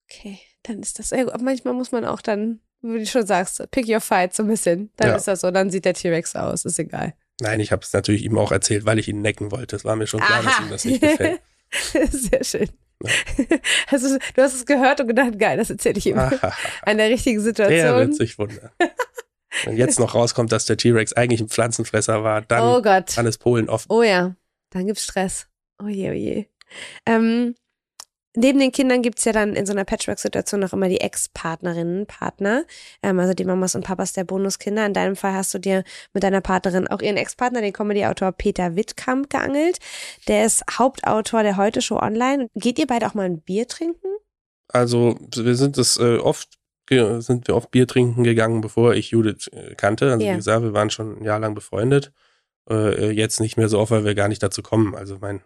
[0.09, 1.13] Okay, dann ist das.
[1.13, 4.47] Aber manchmal muss man auch dann, wie du schon sagst, pick your fight so ein
[4.49, 4.91] bisschen.
[4.97, 5.15] Dann Ja.
[5.15, 7.13] ist das so, dann sieht der T-Rex aus, ist egal.
[7.41, 9.75] Nein, ich habe es natürlich ihm auch erzählt, weil ich ihn necken wollte.
[9.75, 10.63] Es war mir schon klar, dass Aha.
[10.63, 11.41] ihm das nicht gefällt.
[12.11, 12.69] Sehr schön.
[13.03, 13.11] Ja.
[13.91, 16.19] Also, du hast es gehört und gedacht, geil, das erzähle ich ihm.
[16.81, 17.97] An der richtigen Der Situation.
[17.99, 18.69] wird sich wundern.
[19.63, 23.17] Wenn jetzt noch rauskommt, dass der T-Rex eigentlich ein Pflanzenfresser war, dann oh Gott.
[23.17, 23.87] alles Polen offen.
[23.89, 24.35] Oh ja,
[24.69, 25.47] dann gibt's Stress.
[25.81, 26.45] Oh je, oh je.
[27.05, 27.55] Ähm,
[28.35, 32.63] neben den Kindern gibt's ja dann in so einer Patchwork-Situation noch immer die Ex-Partnerinnen, Partner,
[33.03, 34.85] ähm, also die Mamas und Papas der Bonuskinder.
[34.85, 38.75] In deinem Fall hast du dir mit deiner Partnerin auch ihren Ex-Partner, den Comedy-Autor Peter
[38.75, 39.79] Wittkamp, geangelt.
[40.27, 42.47] Der ist Hauptautor der Heute-Show online.
[42.55, 44.07] Geht ihr beide auch mal ein Bier trinken?
[44.67, 46.59] Also wir sind das äh, oft
[46.91, 50.11] sind wir oft Bier trinken gegangen, bevor ich Judith äh, kannte.
[50.11, 50.33] Also Ja.
[50.33, 52.11] wie gesagt, wir waren schon ein Jahr lang befreundet.
[52.67, 54.95] Äh, jetzt nicht mehr so oft, weil wir gar nicht dazu kommen.
[54.95, 55.41] Also mein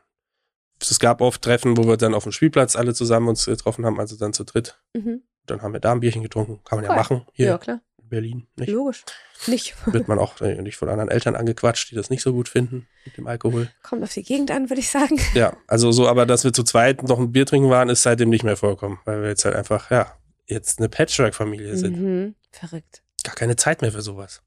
[0.92, 4.00] es gab oft Treffen, wo wir dann auf dem Spielplatz alle zusammen uns getroffen haben,
[4.00, 4.80] also dann zu dritt.
[4.94, 5.22] Mhm.
[5.46, 6.62] Dann haben wir da ein Bierchen getrunken.
[6.64, 6.96] Kann man ja Cool.
[6.98, 7.82] machen hier Ja, klar.
[8.02, 8.48] in Berlin.
[8.56, 8.70] Nicht?
[8.72, 9.04] Logisch.
[9.48, 9.76] Nicht.
[9.92, 12.88] Wird man auch äh, nicht von anderen Eltern angequatscht, die das nicht so gut finden
[13.06, 13.70] mit dem Alkohol.
[13.82, 15.20] Kommt auf die Gegend an, würde ich sagen.
[15.34, 18.30] Ja, also so, aber dass wir zu zweit noch ein Bier trinken waren, ist seitdem
[18.30, 20.16] nicht mehr vorkommen, weil wir jetzt halt einfach, ja,
[20.46, 22.00] jetzt eine Patchwork-Familie sind.
[22.00, 22.36] Mhm.
[22.52, 23.02] Verrückt.
[23.24, 24.42] Gar keine Zeit mehr für sowas.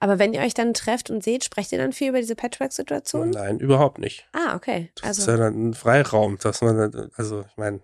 [0.00, 3.30] Aber wenn ihr euch dann trefft und seht, sprecht ihr dann viel über diese Patchwork-Situation?
[3.30, 4.26] Nein, überhaupt nicht.
[4.32, 4.90] Ah, okay.
[5.00, 7.80] Das ist Also, ja dann ein Freiraum, dass man, also ich meine,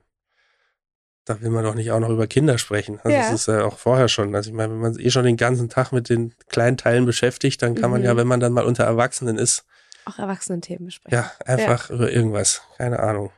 [1.24, 2.98] da will man doch nicht auch noch über Kinder sprechen.
[3.04, 3.20] Also Ja.
[3.30, 4.34] das ist ja auch vorher schon.
[4.34, 7.62] Also ich meine, wenn man eh schon den ganzen Tag mit den kleinen Teilen beschäftigt,
[7.62, 8.06] dann kann man Mhm.
[8.06, 9.64] ja, wenn man dann mal unter Erwachsenen ist,
[10.06, 11.16] auch Erwachsenen-Themen besprechen.
[11.18, 12.62] ja, einfach über irgendwas.
[12.78, 13.30] Keine Ahnung.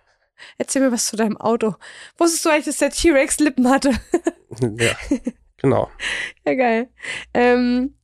[0.58, 1.74] Erzähl mir was zu deinem Auto.
[2.18, 3.90] Wusstest du eigentlich, dass der T-Rex Lippen hatte?
[4.78, 4.96] ja,
[5.58, 5.90] genau.
[6.46, 6.88] ja, geil.
[7.34, 7.94] Ähm,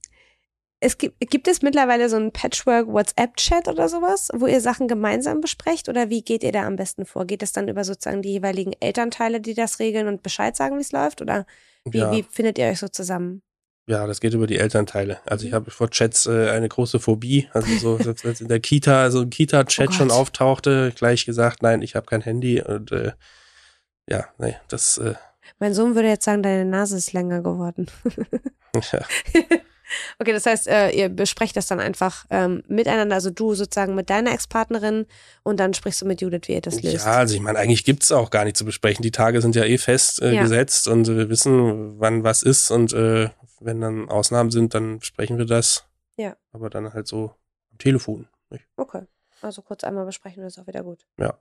[0.81, 5.89] es gibt, gibt es mittlerweile so einen Patchwork-WhatsApp-Chat oder sowas, wo ihr Sachen gemeinsam besprecht?
[5.89, 7.27] Oder wie geht ihr da am besten vor?
[7.27, 10.83] Geht es dann über sozusagen die jeweiligen Elternteile, die das regeln und Bescheid sagen, wie
[10.83, 11.21] es läuft?
[11.21, 11.47] Oder
[11.85, 12.13] wie, ja.
[12.13, 13.43] wie findet ihr euch so zusammen?
[13.89, 15.19] Ja, das geht über die Elternteile.
[15.25, 15.49] Also Mhm.
[15.49, 17.49] ich habe vor Chats äh, eine große Phobie.
[17.53, 21.63] Also so, selbst als in der Kita, so ein Kita-Chat Oh schon auftauchte, gleich gesagt,
[21.63, 22.61] nein, ich habe kein Handy.
[22.63, 23.13] Und äh,
[24.09, 25.15] ja, nee, das äh,
[25.59, 27.87] Mein Sohn würde jetzt sagen, deine Nase ist länger geworden.
[28.93, 29.01] ja,
[30.19, 34.11] Okay, das heißt, äh, ihr besprecht das dann einfach ähm, miteinander, also du sozusagen mit
[34.11, 35.07] deiner Ex-Partnerin
[35.43, 37.07] und dann sprichst du mit Judith, wie ihr das löst.
[37.07, 39.03] ja, also ich meine, eigentlich gibt's auch gar nicht zu besprechen.
[39.03, 40.43] Die Tage sind ja eh fest äh, Ja.
[40.43, 42.71] gesetzt und wir wissen, wann was ist.
[42.71, 45.85] Und äh, wenn dann Ausnahmen sind, dann besprechen wir das.
[46.17, 46.37] Ja.
[46.53, 47.33] Aber dann halt so
[47.73, 48.29] am Telefon.
[48.51, 48.65] Nicht?
[48.77, 49.03] Okay,
[49.43, 51.07] also kurz einmal besprechen, das ist auch wieder gut.
[51.19, 51.39] Ja.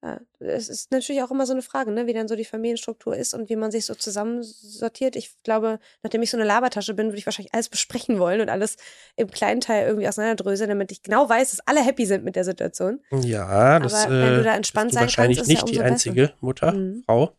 [0.00, 3.16] Ja, es ist natürlich auch immer so eine Frage, ne, wie dann so die Familienstruktur
[3.16, 5.16] ist und wie man sich so zusammensortiert.
[5.16, 8.48] Ich glaube, nachdem ich so eine Labertasche bin, würde ich wahrscheinlich alles besprechen wollen und
[8.48, 8.76] alles
[9.16, 12.44] im kleinen Teil irgendwie auseinanderdröseln, damit ich genau weiß, dass alle happy sind mit der
[12.44, 13.00] Situation.
[13.10, 15.80] Ja, das Aber wenn du da äh, entspannt sein wahrscheinlich kannst, ist ja nicht die
[15.80, 17.02] umso einzige Mutter, Mhm.
[17.04, 17.36] Frau.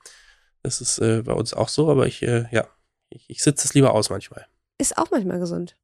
[0.62, 2.67] Das ist äh, bei uns auch so, aber ich, äh, ja,
[3.10, 4.45] ich, ich sitze es lieber aus manchmal.
[4.78, 5.78] Ist auch manchmal gesund.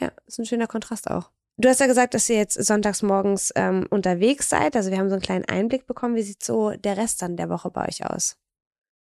[0.00, 1.30] Ja, ist ein schöner Kontrast auch.
[1.56, 4.74] Du hast ja gesagt, dass ihr jetzt sonntags morgens ähm, unterwegs seid.
[4.76, 6.16] Also wir haben so einen kleinen Einblick bekommen.
[6.16, 8.36] Wie sieht so der Rest dann der Woche bei euch aus?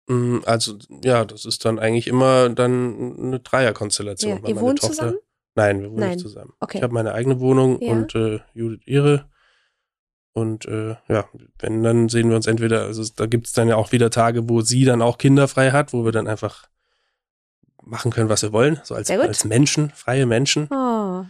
[0.07, 4.43] Mm, Also, ja, das ist dann eigentlich immer dann eine Dreierkonstellation.
[4.43, 5.19] Ja, ihr wohnt Tochter, zusammen?
[5.57, 6.11] Nein, wir wohnen Nein.
[6.11, 6.53] nicht zusammen.
[6.61, 6.79] Okay.
[6.79, 7.93] Ich habe meine eigene Wohnung Ja.
[7.93, 9.29] und äh, Judith ihre.
[10.33, 11.25] Und äh, ja,
[11.59, 14.49] wenn, dann sehen wir uns entweder, also da gibt es dann ja auch wieder Tage,
[14.51, 16.69] wo sie dann auch kinderfrei hat, wo wir dann einfach
[17.83, 20.69] machen können, was wir wollen, so als, als Menschen, freie Menschen.
[20.71, 21.25] Oh,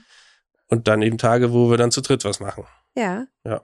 [0.68, 2.64] Und dann eben Tage, wo wir dann zu dritt was machen.
[2.96, 3.26] ja.
[3.44, 3.62] Ja.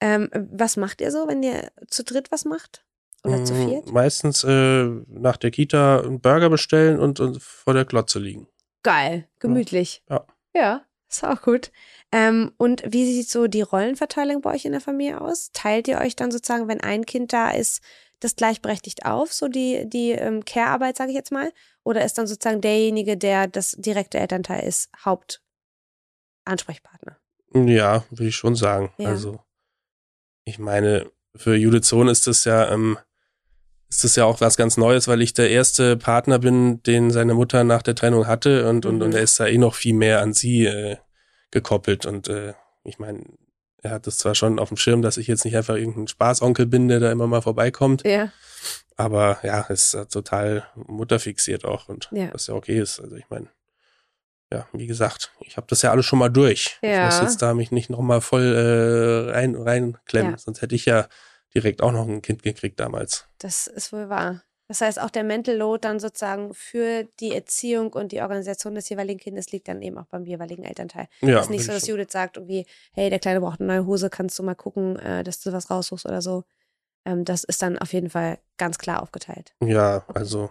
[0.00, 2.84] Ähm, was macht ihr so, wenn ihr zu dritt was macht?
[3.24, 3.92] Oder zu Mm, viert?
[3.92, 8.46] Meistens äh, nach der Kita einen Burger bestellen und, und vor der Glotze liegen.
[8.82, 10.02] Geil, gemütlich.
[10.10, 10.26] Ja.
[10.54, 11.70] Ja, ist auch gut.
[12.12, 15.50] Ähm, und wie sieht so die Rollenverteilung bei euch in der Familie aus?
[15.52, 17.80] Teilt ihr euch dann sozusagen, wenn ein Kind da ist,
[18.20, 21.50] das gleichberechtigt auf, so die, die ähm, Care-Arbeit, sage ich jetzt mal?
[21.82, 24.90] Oder ist dann sozusagen derjenige, der das direkte Elternteil ist,
[26.48, 27.16] Hauptansprechpartner?
[27.54, 28.92] Ja, würde ich schon sagen.
[28.98, 29.10] Ja.
[29.10, 29.40] Also,
[30.44, 32.98] ich meine, für Judith Sohn ist das ja, ähm,
[33.88, 37.34] ist das ja auch was ganz Neues, weil ich der erste Partner bin, den seine
[37.34, 39.02] Mutter nach der Trennung hatte und, und, Mhm.
[39.02, 40.96] und er ist da eh noch viel mehr an sie äh,
[41.50, 42.06] gekoppelt.
[42.06, 43.24] Und äh, ich meine,
[43.82, 46.66] er hat das zwar schon auf dem Schirm, dass ich jetzt nicht einfach irgendein Spaßonkel
[46.66, 48.32] bin, der da immer mal vorbeikommt, Ja.
[48.96, 52.32] aber ja, ist total mutterfixiert auch und Ja.
[52.32, 52.98] was ja okay ist.
[53.00, 53.48] Also ich meine,
[54.54, 56.78] ja, wie gesagt, ich habe das ja alles schon mal durch.
[56.82, 57.08] Ja.
[57.08, 60.38] Ich muss jetzt da mich nicht nochmal voll äh, rein reinklemmen, Ja.
[60.38, 61.06] sonst hätte ich ja
[61.54, 63.26] direkt auch noch ein Kind gekriegt damals.
[63.38, 64.42] Das ist wohl wahr.
[64.66, 68.88] Das heißt, auch der Mental Load dann sozusagen für die Erziehung und die Organisation des
[68.88, 71.06] jeweiligen Kindes liegt dann eben auch beim jeweiligen Elternteil.
[71.20, 72.64] Ja, es ist nicht so, dass Judith sagt, irgendwie,
[72.94, 75.70] hey, der Kleine braucht eine neue Hose, kannst du mal gucken, äh, dass du was
[75.70, 76.44] raussuchst oder so.
[77.04, 79.52] Ähm, das ist dann auf jeden Fall ganz klar aufgeteilt.
[79.62, 80.50] ja, also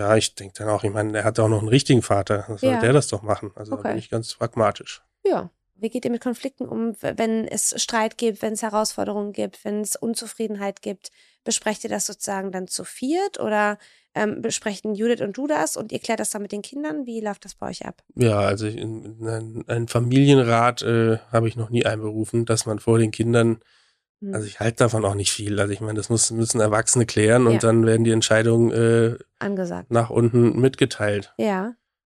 [0.00, 2.56] ja, ich denke dann auch, ich meine, der hat auch noch einen richtigen Vater, dann
[2.56, 2.80] soll Ja.
[2.80, 3.52] der das doch machen.
[3.54, 3.88] Also da Okay.
[3.90, 5.02] bin ich ganz pragmatisch.
[5.24, 5.50] Ja.
[5.82, 9.80] Wie geht ihr mit Konflikten um, wenn es Streit gibt, wenn es Herausforderungen gibt, wenn
[9.80, 11.10] es Unzufriedenheit gibt?
[11.42, 13.78] Besprecht ihr das sozusagen dann zu viert oder
[14.14, 17.06] ähm, besprechen Judith und du das und ihr klärt das dann mit den Kindern?
[17.06, 18.02] Wie läuft das bei euch ab?
[18.14, 22.98] Ja, also in, in einen, Familienrat äh, habe ich noch nie einberufen, dass man vor
[22.98, 23.60] den Kindern.
[24.32, 25.58] Also ich halte davon auch nicht viel.
[25.60, 27.58] Also ich meine, das muss, müssen Erwachsene klären und Ja.
[27.60, 29.90] dann werden die Entscheidungen äh, Angesagt.
[29.90, 31.32] nach unten mitgeteilt.
[31.38, 31.74] Ja.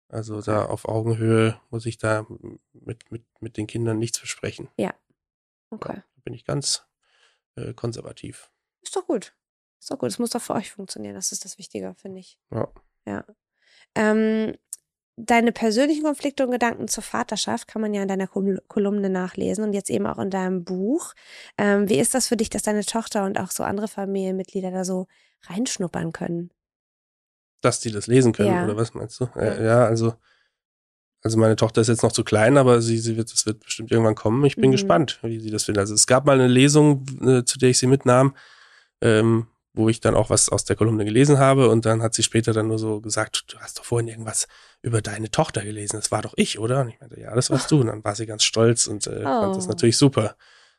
[0.10, 2.28] Also da auf Augenhöhe muss ich da
[2.74, 4.68] mit, mit, mit den Kindern nichts besprechen.
[5.70, 5.96] Okay.
[5.96, 6.86] Da bin ich ganz
[7.56, 8.52] äh, konservativ.
[8.82, 9.34] Ist doch gut.
[9.80, 10.10] Ist doch gut.
[10.10, 11.16] Es muss doch für euch funktionieren.
[11.16, 12.38] Das ist das Wichtige, finde ich.
[12.52, 12.68] Ja.
[13.08, 13.26] Ja.
[13.96, 14.56] Ähm,
[15.16, 19.64] deine persönlichen Konflikte und Gedanken zur Vaterschaft kann man ja in deiner Kol Kolumne nachlesen
[19.64, 21.14] und jetzt eben auch in deinem Buch.
[21.58, 24.84] Ähm, wie ist das für dich, dass deine Tochter und auch so andere Familienmitglieder da
[24.84, 25.08] so
[25.44, 26.50] reinschnuppern können?
[27.62, 28.64] Dass die das lesen können, Ja.
[28.64, 29.30] oder was meinst du?
[29.36, 29.62] Ja.
[29.62, 30.16] Ja, also,
[31.22, 33.92] also meine Tochter ist jetzt noch zu klein, aber sie, sie wird, es wird bestimmt
[33.92, 34.44] irgendwann kommen.
[34.46, 34.74] Ich bin Mhm.
[34.74, 35.82] gespannt, wie sie das findet.
[35.82, 38.36] Also es gab mal eine Lesung, äh, zu der ich sie mitnahm,
[39.02, 42.24] ähm, wo ich dann auch was aus der Kolumne gelesen habe und dann hat sie
[42.24, 44.48] später dann nur so gesagt, du hast doch vorhin irgendwas
[44.84, 45.96] über deine Tochter gelesen.
[45.98, 46.82] Das war doch ich, oder?
[46.82, 47.82] Und ich meinte, ja, das warst du.
[47.82, 49.70] Und dann war sie ganz stolz und äh, fand das Oh.
[49.70, 50.36] natürlich super.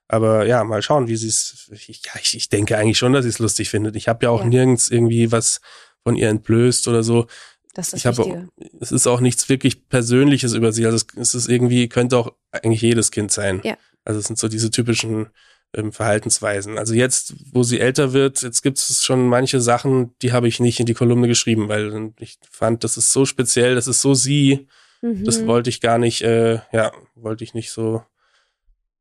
[0.07, 1.69] Aber ja, mal schauen, wie sie es.
[1.73, 3.97] Ich, ja, ich, ich denke eigentlich schon, dass sie es lustig findet.
[3.97, 4.47] Ich habe ja auch Ja.
[4.47, 5.61] nirgends irgendwie was
[6.03, 7.27] von ihr entblößt oder so.
[7.73, 8.49] Das ist Ich habe, Wichtige.
[8.81, 10.85] es ist auch nichts wirklich Persönliches über sie.
[10.87, 13.61] Also es, es ist irgendwie, könnte auch eigentlich jedes Kind sein.
[13.65, 13.77] Ja.
[14.05, 15.31] Also es sind so diese typischen
[15.75, 16.79] ähm, Verhaltensweisen.
[16.79, 20.61] Also jetzt, wo sie älter wird, jetzt gibt es schon manche Sachen, die habe ich
[20.61, 24.15] nicht in die Kolumne geschrieben, weil ich fand, das ist so speziell, das ist so
[24.15, 24.69] sie,
[25.03, 25.47] das Mhm.
[25.49, 28.03] wollte ich gar nicht, äh, ja, wollte ich nicht so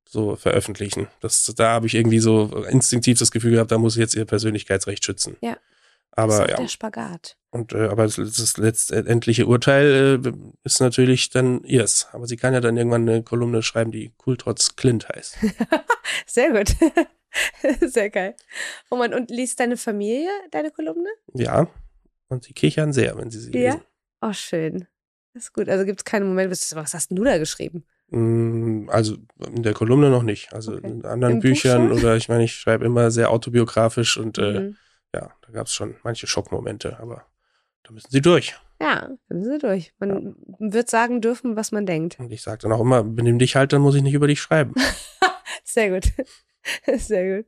[0.05, 1.07] so veröffentlichen.
[1.21, 4.25] Das, da habe ich irgendwie so instinktiv das Gefühl gehabt, da muss ich jetzt ihr
[4.25, 5.37] Persönlichkeitsrecht schützen.
[5.41, 5.57] Ja.
[6.15, 7.37] Aber das ist ja, der Spagat.
[7.51, 10.31] und äh, aber das, letztendliche Urteil äh,
[10.63, 12.07] ist natürlich dann ihrs.
[12.11, 15.37] Aber sie kann ja dann irgendwann eine Kolumne schreiben, die cool trotz Clint heißt.
[16.27, 16.75] Sehr gut.
[17.81, 18.35] Sehr geil.
[18.91, 21.09] Roman, und liest deine Familie deine Kolumne?
[21.33, 21.67] Ja.
[22.29, 23.73] Und sie kichern sehr, wenn sie sie Ja?
[23.73, 23.81] lesen.
[24.21, 24.87] Oh, schön.
[25.33, 25.67] Das ist gut.
[25.69, 27.85] Also gibt es keinen Moment, was hast denn du da geschrieben?
[28.09, 30.53] Mm, Also in der Kolumne noch nicht.
[30.53, 30.87] Also Okay.
[30.87, 31.97] in anderen Im Buch Büchern schon?
[31.97, 34.77] oder ich meine, ich schreibe immer sehr autobiografisch und äh, Mhm.
[35.13, 37.25] Ja, da gab es schon manche Schockmomente, aber
[37.83, 38.55] da müssen sie durch.
[38.81, 39.93] Ja, dann sind sie durch.
[39.99, 42.19] Man wird sagen dürfen, was man denkt.
[42.19, 44.41] Und ich sage dann auch immer, benimm dich halt, dann muss ich nicht über dich
[44.41, 44.73] schreiben.
[45.63, 46.11] Sehr gut.
[46.97, 47.45] Sehr gut.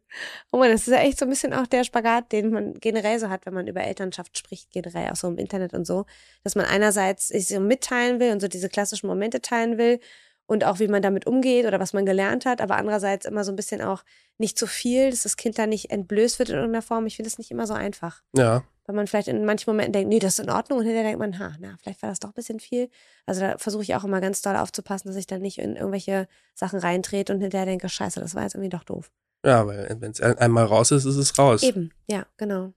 [0.51, 3.17] Oh man, das ist ja echt so ein bisschen auch der Spagat, den man generell
[3.19, 6.05] so hat, wenn man über Elternschaft spricht, generell auch so im Internet und so,
[6.43, 9.99] dass man einerseits sich so mitteilen will und so diese klassischen Momente teilen will
[10.47, 13.51] und auch wie man damit umgeht oder was man gelernt hat, aber andererseits immer so
[13.51, 14.03] ein bisschen auch
[14.37, 17.05] nicht zu viel, dass das Kind da nicht entblößt wird in irgendeiner Form.
[17.05, 18.21] Ich finde das nicht immer so einfach.
[18.35, 18.63] Ja.
[18.85, 21.19] Weil man vielleicht in manchen Momenten denkt, nee, das ist in Ordnung und hinterher denkt
[21.19, 22.89] man, ha, na, vielleicht war das doch ein bisschen viel.
[23.25, 26.27] Also da versuche ich auch immer ganz doll aufzupassen, dass ich dann nicht in irgendwelche
[26.53, 29.11] Sachen reintrete und hinterher denke, scheiße, das war jetzt irgendwie doch doof.
[29.43, 31.63] Ja, weil wenn es einmal raus ist, ist es raus.
[31.63, 32.73] Eben, ja, genau.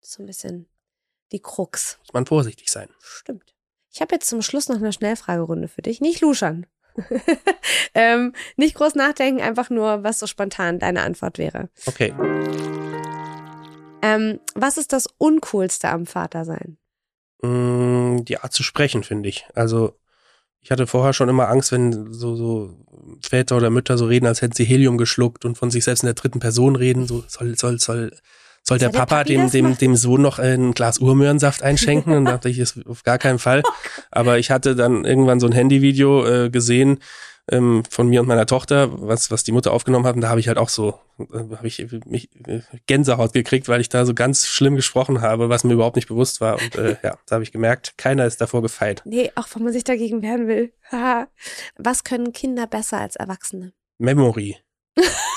[0.00, 0.66] Das ist so ein bisschen
[1.32, 1.98] die Krux.
[2.00, 2.88] Muss man vorsichtig sein.
[3.00, 3.54] Stimmt.
[3.92, 6.00] Ich habe jetzt zum Schluss noch eine Schnellfragerunde für dich.
[6.00, 6.66] Nicht luschern.
[7.94, 11.68] ähm, nicht groß nachdenken, einfach nur, was so spontan deine Antwort wäre.
[11.86, 12.14] Okay.
[14.02, 16.76] Ähm, was ist das Uncoolste am Vatersein?
[17.42, 19.46] Mm, die Art zu sprechen, finde ich.
[19.54, 19.98] Also,
[20.60, 22.74] ich hatte vorher schon immer Angst, wenn so, so
[23.22, 26.06] Väter oder Mütter so reden, als hätten sie Helium geschluckt und von sich selbst in
[26.06, 27.06] der dritten Person reden.
[27.06, 28.16] So soll, soll, soll,
[28.66, 32.14] soll der der Papa dem, dem, dem Sohn noch ein Glas Urmöhrensaft einschenken?
[32.14, 33.62] Und dachte ich, das auf gar keinen Fall.
[34.10, 36.98] Aber ich hatte dann irgendwann so ein Handyvideo äh, gesehen
[37.50, 40.14] ähm, von mir und meiner Tochter, was, was die Mutter aufgenommen hat.
[40.14, 43.82] Und da habe ich halt auch so, äh, habe ich mich äh, Gänsehaut gekriegt, weil
[43.82, 46.54] ich da so ganz schlimm gesprochen habe, was mir überhaupt nicht bewusst war.
[46.54, 49.02] Und äh, ja, da habe ich gemerkt, keiner ist davor gefeit.
[49.04, 50.72] Nee, auch wenn man sich dagegen wehren will.
[50.90, 51.28] Haha.
[51.76, 53.74] was können Kinder besser als Erwachsene?
[53.98, 54.56] Memory.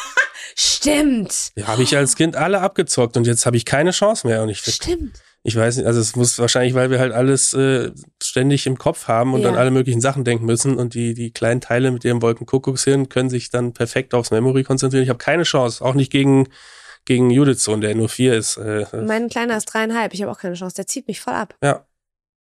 [0.91, 1.51] Stimmt.
[1.55, 4.41] Ja, habe ich als Kind alle abgezockt und jetzt habe ich keine Chance mehr.
[4.43, 5.19] Und ich, Stimmt.
[5.43, 9.07] ich weiß nicht, also es muss wahrscheinlich, weil wir halt alles äh, ständig im Kopf
[9.07, 9.49] haben und Ja.
[9.49, 13.29] an alle möglichen Sachen denken müssen und die, die kleinen Teile mit ihrem Wolkenkuckuckshirn können
[13.29, 15.03] sich dann perfekt aufs Memory konzentrieren.
[15.03, 16.47] Ich habe keine Chance, auch nicht gegen,
[17.05, 18.57] gegen Judiths Sohn, der nur vier ist.
[18.57, 20.13] Äh, Mein Kleiner ist dreieinhalb.
[20.13, 20.75] Ich habe auch keine Chance.
[20.75, 21.55] Der zieht mich voll ab.
[21.63, 21.85] ja.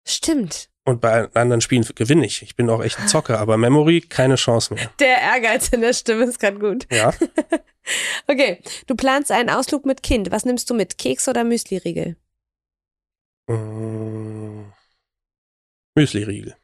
[0.08, 0.70] Stimmt.
[0.88, 2.44] Und bei anderen Spielen gewinne ich.
[2.44, 4.92] Ich bin auch echt ein Zocker, aber Memory keine Chance mehr.
[5.00, 6.88] Der Ehrgeiz in der Stimme ist gerade gut.
[6.92, 7.14] Ja.
[8.26, 10.32] Okay, du planst einen Ausflug mit Kind.
[10.32, 10.98] Was nimmst du mit?
[10.98, 12.16] Keks oder Müsli-Riegel?
[13.48, 14.72] Mm.
[15.96, 16.56] Müsli-Riegel.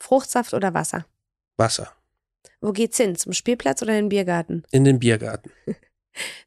[0.00, 1.06] Fruchtsaft oder Wasser?
[1.56, 1.92] Wasser.
[2.60, 3.14] Wo geht's hin?
[3.14, 4.64] Zum Spielplatz oder in den Biergarten?
[4.72, 5.52] In den Biergarten.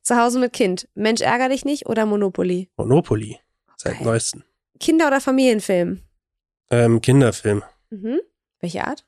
[0.02, 0.88] Zu Hause mit Kind.
[0.96, 2.70] Mensch, ärger dich nicht oder Monopoly?
[2.76, 3.39] Monopoly.
[3.78, 4.04] Seit Geil.
[4.06, 4.44] neuestem.
[4.80, 6.02] Kinder- oder Familienfilm?
[6.74, 7.62] Ähm, Kinderfilm.
[7.92, 8.20] Mhm.
[8.60, 9.06] Welche Art?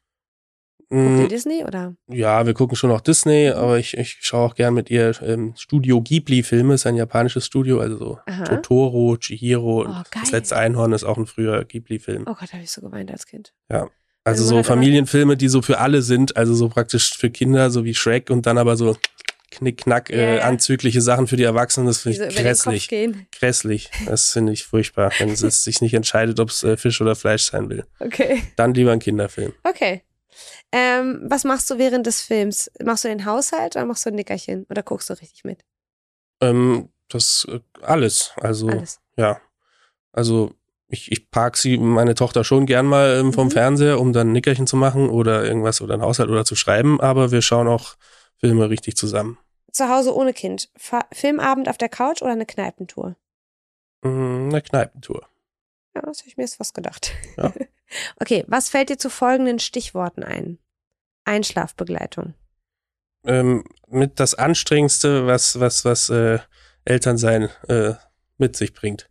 [0.91, 1.95] Ihr Disney oder?
[2.07, 5.53] Ja, wir gucken schon auch Disney, aber ich, ich schaue auch gern mit ihr ähm,
[5.57, 8.43] Studio Ghibli-Filme, ist ein japanisches Studio, also so Aha.
[8.43, 10.21] Totoro, Chihiro und Oh, geil.
[10.21, 12.25] das letzte Einhorn ist auch ein früher Ghibli-Film.
[12.27, 13.51] Oh Gott, habe ich so geweint als Kind.
[13.67, 17.83] Also meine so Familienfilme, die so für alle sind, also so praktisch für Kinder, so
[17.83, 18.95] wie Shrek und dann aber so
[19.57, 22.89] knick-knack Ja, äh, anzügliche Sachen für die Erwachsenen, das finde ich grässlich.
[23.31, 23.89] Grässlich.
[24.05, 27.43] Das finde ich furchtbar, wenn es sich nicht entscheidet, ob es äh, Fisch oder Fleisch
[27.43, 27.85] sein will.
[27.99, 28.41] Okay.
[28.55, 29.53] Dann lieber ein Kinderfilm.
[29.63, 30.03] Okay.
[30.71, 32.69] Ähm, was machst du während des Films?
[32.83, 34.65] Machst du den Haushalt oder machst du ein Nickerchen?
[34.69, 35.63] Oder guckst du richtig mit?
[36.41, 38.31] Ähm, das äh, alles.
[38.37, 38.99] Also Alles.
[39.17, 39.39] ja.
[40.11, 40.53] Also
[40.87, 43.51] ich, ich park sie, meine Tochter schon gern mal ähm, vom Mhm.
[43.51, 46.99] Fernseher, um dann ein Nickerchen zu machen oder irgendwas oder ein Haushalt oder zu schreiben,
[47.01, 47.95] aber wir schauen auch
[48.39, 49.37] Filme richtig zusammen.
[49.71, 50.69] Zu Hause ohne Kind.
[50.75, 53.15] Fa Filmabend auf der Couch oder eine Kneipentour?
[54.01, 55.27] Mm, Eine Kneipentour.
[55.95, 57.11] Ja, das habe ich mir jetzt fast gedacht.
[57.37, 57.51] Ja.
[58.19, 60.59] okay, was fällt dir zu folgenden Stichworten ein?
[61.23, 62.35] Einschlafbegleitung.
[63.25, 66.39] Ähm, mit das Anstrengendste, was, was, was äh,
[66.85, 67.93] Elternsein äh,
[68.37, 69.09] mit sich bringt.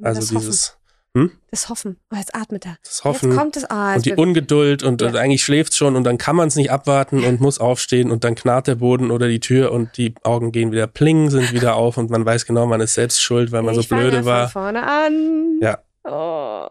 [0.00, 0.78] Also das dieses
[1.14, 1.32] Hoffen.
[1.50, 1.96] Das Hoffen.
[2.10, 2.78] Oh, jetzt atmet er.
[2.82, 3.64] das Hoffen Jetzt kommt es.
[3.70, 5.08] Ah, und die Ungeduld und, Ja.
[5.08, 8.24] und eigentlich schläft schon und dann kann man es nicht abwarten und muss aufstehen und
[8.24, 11.74] dann knarrt der Boden oder die Tür und die Augen gehen wieder pling, sind wieder
[11.76, 14.48] auf und man weiß genau, man ist selbst schuld, weil man ich so blöde war.
[14.48, 15.58] Von vorne an.
[15.60, 15.78] Ja.
[16.04, 16.68] Oh.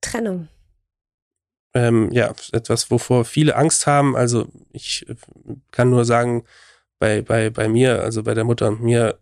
[0.00, 0.48] Trennung.
[1.74, 4.16] ähm, ja, etwas, wovor viele Angst haben.
[4.16, 5.06] Also ich
[5.70, 6.44] kann nur sagen,
[6.98, 9.18] bei, bei, bei mir, also bei der Mutter und mir,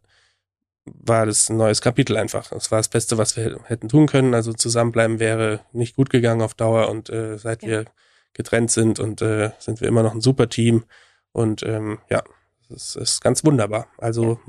[0.94, 2.48] war das ein neues Kapitel einfach.
[2.50, 4.35] Das war das Beste, was wir hätten tun können.
[4.35, 7.68] Also zusammenbleiben wäre nicht gut gegangen auf Dauer und äh, seit Ja.
[7.68, 7.85] wir
[8.33, 10.85] getrennt sind und äh, sind wir immer noch ein super Team.
[11.33, 12.22] Und ähm, ja,
[12.72, 13.88] es ist ganz wunderbar.
[13.98, 14.40] Also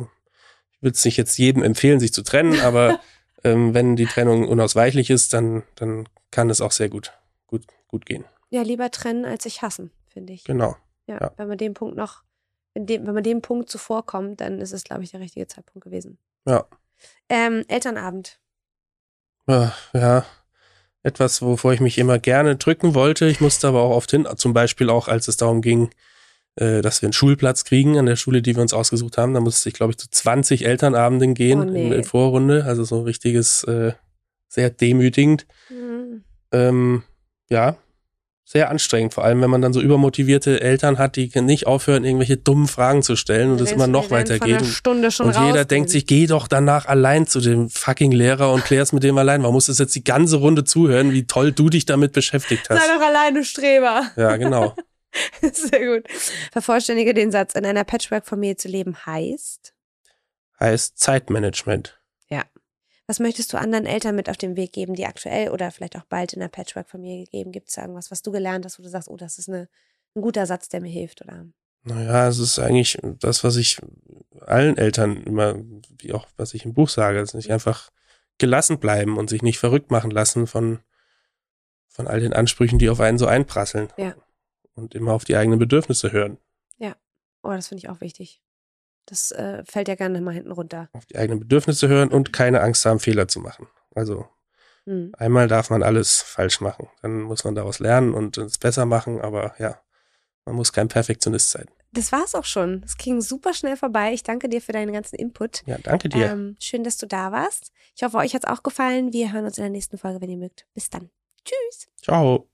[0.71, 2.99] ich würde es nicht jetzt jedem empfehlen, sich zu trennen, aber
[3.43, 7.11] ähm, wenn die Trennung unausweichlich ist, dann, dann kann es auch sehr gut,
[7.47, 8.26] gut, gut gehen.
[8.49, 10.43] Ja, lieber trennen als sich hassen, finde ich.
[10.43, 10.76] Genau.
[11.07, 11.32] Ja, Ja.
[11.38, 12.22] wenn man dem Punkt noch,
[12.74, 15.84] wenn, dem, wenn man dem Punkt zuvorkommt, dann ist es, glaube ich, der richtige Zeitpunkt
[15.84, 16.18] gewesen.
[16.45, 16.65] Ja.
[17.29, 18.39] Ähm, Elternabend.
[19.47, 20.25] Ja, ja,
[21.03, 23.25] etwas, wovor ich mich immer gerne drücken wollte.
[23.27, 25.89] Ich musste aber auch oft hin, zum Beispiel auch, als es darum ging,
[26.55, 29.33] äh, dass wir einen Schulplatz kriegen an der Schule, die wir uns ausgesucht haben.
[29.33, 31.87] Da musste ich, glaube ich, zu 20 Elternabenden gehen Oh, nee.
[31.87, 32.65] in, in Vorrunde.
[32.65, 33.93] Also so ein richtiges, äh,
[34.47, 35.47] sehr demütigend.
[35.67, 36.23] Hm.
[36.51, 37.03] Ähm,
[37.49, 37.77] ja,
[38.52, 42.36] sehr anstrengend, vor allem wenn man dann so übermotivierte Eltern hat, die nicht aufhören, irgendwelche
[42.36, 44.62] dummen Fragen zu stellen und es immer noch weitergeht.
[44.86, 49.04] Und jeder denkt sich, geh doch danach allein zu dem fucking Lehrer und klär's mit
[49.04, 49.41] dem allein.
[49.43, 52.78] Warum muss das jetzt die ganze Runde zuhören, wie toll du dich damit beschäftigt hast?
[52.78, 54.12] Sei doch alleine Streber.
[54.18, 54.76] Ja, genau.
[55.41, 56.10] Sehr gut.
[56.52, 59.74] Vervollständige den Satz, in einer Patchwork-Familie zu leben heißt?
[60.60, 62.01] Heißt Zeitmanagement.
[63.12, 66.05] Was möchtest du anderen Eltern mit auf den Weg geben, die aktuell oder vielleicht auch
[66.05, 67.51] bald in einer Patchwork-Familie geben?
[67.51, 69.68] Gibt es irgendwas, was du gelernt hast, wo du sagst, oh, das ist eine,
[70.16, 71.22] ein guter Satz, der mir hilft?
[71.22, 71.45] Oder?
[71.84, 73.82] Naja, es ist eigentlich das, was ich
[74.39, 75.55] allen Eltern immer,
[75.99, 77.91] wie auch was ich im Buch sage, ist nicht einfach
[78.38, 80.80] gelassen bleiben und sich nicht verrückt machen lassen von,
[81.89, 83.89] von all den Ansprüchen, die auf einen so einprasseln.
[83.97, 84.16] Ja.
[84.74, 86.38] Und immer auf die eigenen Bedürfnisse hören.
[86.78, 86.95] Ja.
[87.43, 88.41] Oh, das finde ich auch wichtig.
[89.06, 90.89] Das äh, fällt ja gerne mal hinten runter.
[90.93, 93.68] Auf die eigenen Bedürfnisse hören und keine Angst haben, Fehler zu machen.
[93.95, 94.28] Also
[94.86, 95.12] hm.
[95.18, 96.88] einmal darf man alles falsch machen.
[97.02, 99.80] Dann muss man daraus lernen und es besser machen, aber ja,
[100.45, 101.66] man muss kein Perfektionist sein.
[101.93, 102.82] Das war's auch schon.
[102.86, 104.14] Es ging super schnell vorbei.
[104.14, 105.64] Ich danke dir für deinen ganzen Input.
[105.66, 106.32] Ja, danke dir.
[106.32, 107.72] Ähm, schön, dass du da warst.
[107.95, 109.12] Ich hoffe, euch hat's auch gefallen.
[109.12, 110.66] Wir hören uns in der nächsten Folge, wenn ihr mögt.
[110.74, 111.10] Bis dann.
[111.43, 111.88] Tschüss.
[112.02, 112.47] Ciao.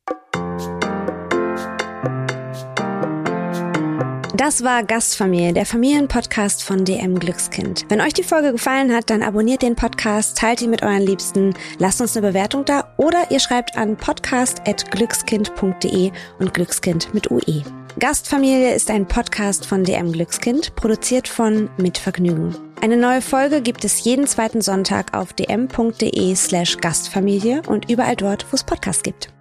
[4.38, 7.85] Das war Gastfamilie, der Familienpodcast von DM Glückskind.
[7.89, 11.55] Wenn euch die Folge gefallen hat, dann abonniert den Podcast, teilt ihn mit euren Liebsten,
[11.79, 17.63] lasst uns eine Bewertung da oder ihr schreibt an podcast.glückskind.de und Glückskind mit UE.
[17.97, 22.55] Gastfamilie ist ein Podcast von DM Glückskind, produziert von Mit Vergnügen.
[22.79, 28.45] Eine neue Folge gibt es jeden zweiten Sonntag auf dm.de slash Gastfamilie und überall dort,
[28.51, 29.33] wo es Podcasts gibt.